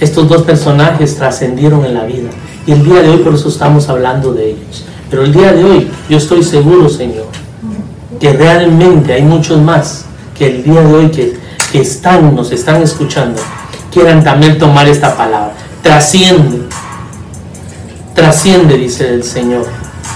Estos 0.00 0.28
dos 0.28 0.42
personajes 0.42 1.16
trascendieron 1.16 1.84
en 1.84 1.94
la 1.94 2.04
vida 2.04 2.28
y 2.66 2.72
el 2.72 2.84
día 2.84 3.02
de 3.02 3.10
hoy 3.10 3.18
por 3.18 3.34
eso 3.34 3.48
estamos 3.48 3.88
hablando 3.88 4.34
de 4.34 4.50
ellos. 4.50 4.84
Pero 5.08 5.22
el 5.22 5.32
día 5.32 5.52
de 5.52 5.64
hoy 5.64 5.90
yo 6.10 6.18
estoy 6.18 6.42
seguro, 6.42 6.88
Señor, 6.88 7.26
que 8.20 8.32
realmente 8.32 9.12
hay 9.14 9.22
muchos 9.22 9.60
más 9.60 10.04
que 10.36 10.46
el 10.46 10.64
día 10.64 10.82
de 10.82 10.94
hoy 10.94 11.10
que, 11.10 11.46
están, 11.72 12.34
nos 12.34 12.52
están 12.52 12.80
escuchando, 12.80 13.38
quieran 13.92 14.24
también 14.24 14.58
tomar 14.58 14.88
esta 14.88 15.14
palabra. 15.14 15.52
Trasciende, 15.82 16.62
trasciende, 18.14 18.78
dice 18.78 19.12
el 19.12 19.22
Señor, 19.22 19.66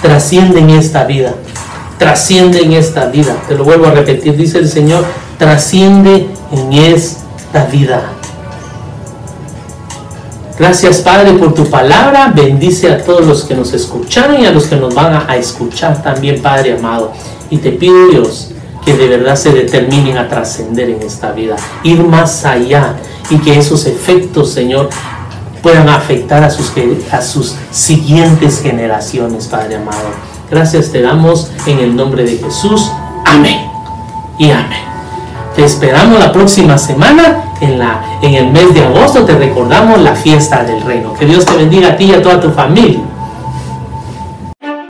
trasciende 0.03 0.61
en 0.61 0.71
esta 0.71 1.05
vida, 1.05 1.35
trasciende 1.99 2.63
en 2.63 2.73
esta 2.73 3.07
vida. 3.07 3.37
Te 3.49 3.55
lo 3.55 3.65
vuelvo 3.65 3.87
a 3.87 3.91
repetir, 3.91 4.37
dice 4.37 4.59
el 4.59 4.69
Señor, 4.69 5.05
trasciende 5.39 6.29
en 6.53 6.73
esta 6.73 7.67
vida. 7.67 8.13
Gracias 10.59 10.99
Padre 10.99 11.33
por 11.33 11.55
tu 11.55 11.65
palabra. 11.71 12.33
Bendice 12.35 12.93
a 12.93 13.03
todos 13.03 13.25
los 13.25 13.45
que 13.45 13.55
nos 13.55 13.73
escucharon 13.73 14.43
y 14.43 14.47
a 14.47 14.53
los 14.53 14.67
que 14.67 14.77
nos 14.77 14.95
van 14.95 15.25
a 15.27 15.37
escuchar 15.37 16.03
también, 16.03 16.43
Padre 16.43 16.77
amado. 16.77 17.13
Y 17.49 17.57
te 17.57 17.73
pido 17.73 18.09
Dios 18.09 18.51
que 18.85 18.95
de 18.95 19.09
verdad 19.09 19.37
se 19.37 19.53
determinen 19.53 20.19
a 20.19 20.29
trascender 20.29 20.91
en 20.91 21.03
esta 21.03 21.33
vida, 21.33 21.57
ir 21.83 22.03
más 22.03 22.45
allá 22.45 22.97
y 23.31 23.39
que 23.39 23.59
esos 23.59 23.87
efectos, 23.87 24.53
Señor, 24.53 24.91
puedan 25.63 25.89
afectar 25.89 26.43
a 26.43 26.51
sus, 26.51 26.73
a 27.13 27.23
sus 27.23 27.57
siguientes 27.71 28.63
generaciones, 28.63 29.47
Padre 29.47 29.77
amado. 29.77 30.11
Gracias 30.51 30.91
te 30.91 31.01
damos 31.01 31.51
en 31.67 31.79
el 31.79 31.95
nombre 31.95 32.25
de 32.25 32.39
Jesús. 32.39 32.91
Amén. 33.25 33.61
Y 34.39 34.51
amén. 34.51 34.85
Te 35.55 35.65
esperamos 35.65 36.19
la 36.19 36.33
próxima 36.33 36.79
semana. 36.79 37.45
En, 37.61 37.79
la, 37.79 38.03
en 38.23 38.35
el 38.35 38.51
mes 38.51 38.73
de 38.73 38.83
agosto 38.83 39.25
te 39.25 39.35
recordamos 39.35 40.01
la 40.01 40.15
fiesta 40.15 40.65
del 40.65 40.81
reino. 40.83 41.13
Que 41.15 41.27
Dios 41.27 41.45
te 41.45 41.57
bendiga 41.57 41.89
a 41.89 41.97
ti 41.97 42.05
y 42.05 42.15
a 42.15 42.23
toda 42.23 42.41
tu 42.41 42.51
familia. 42.51 43.01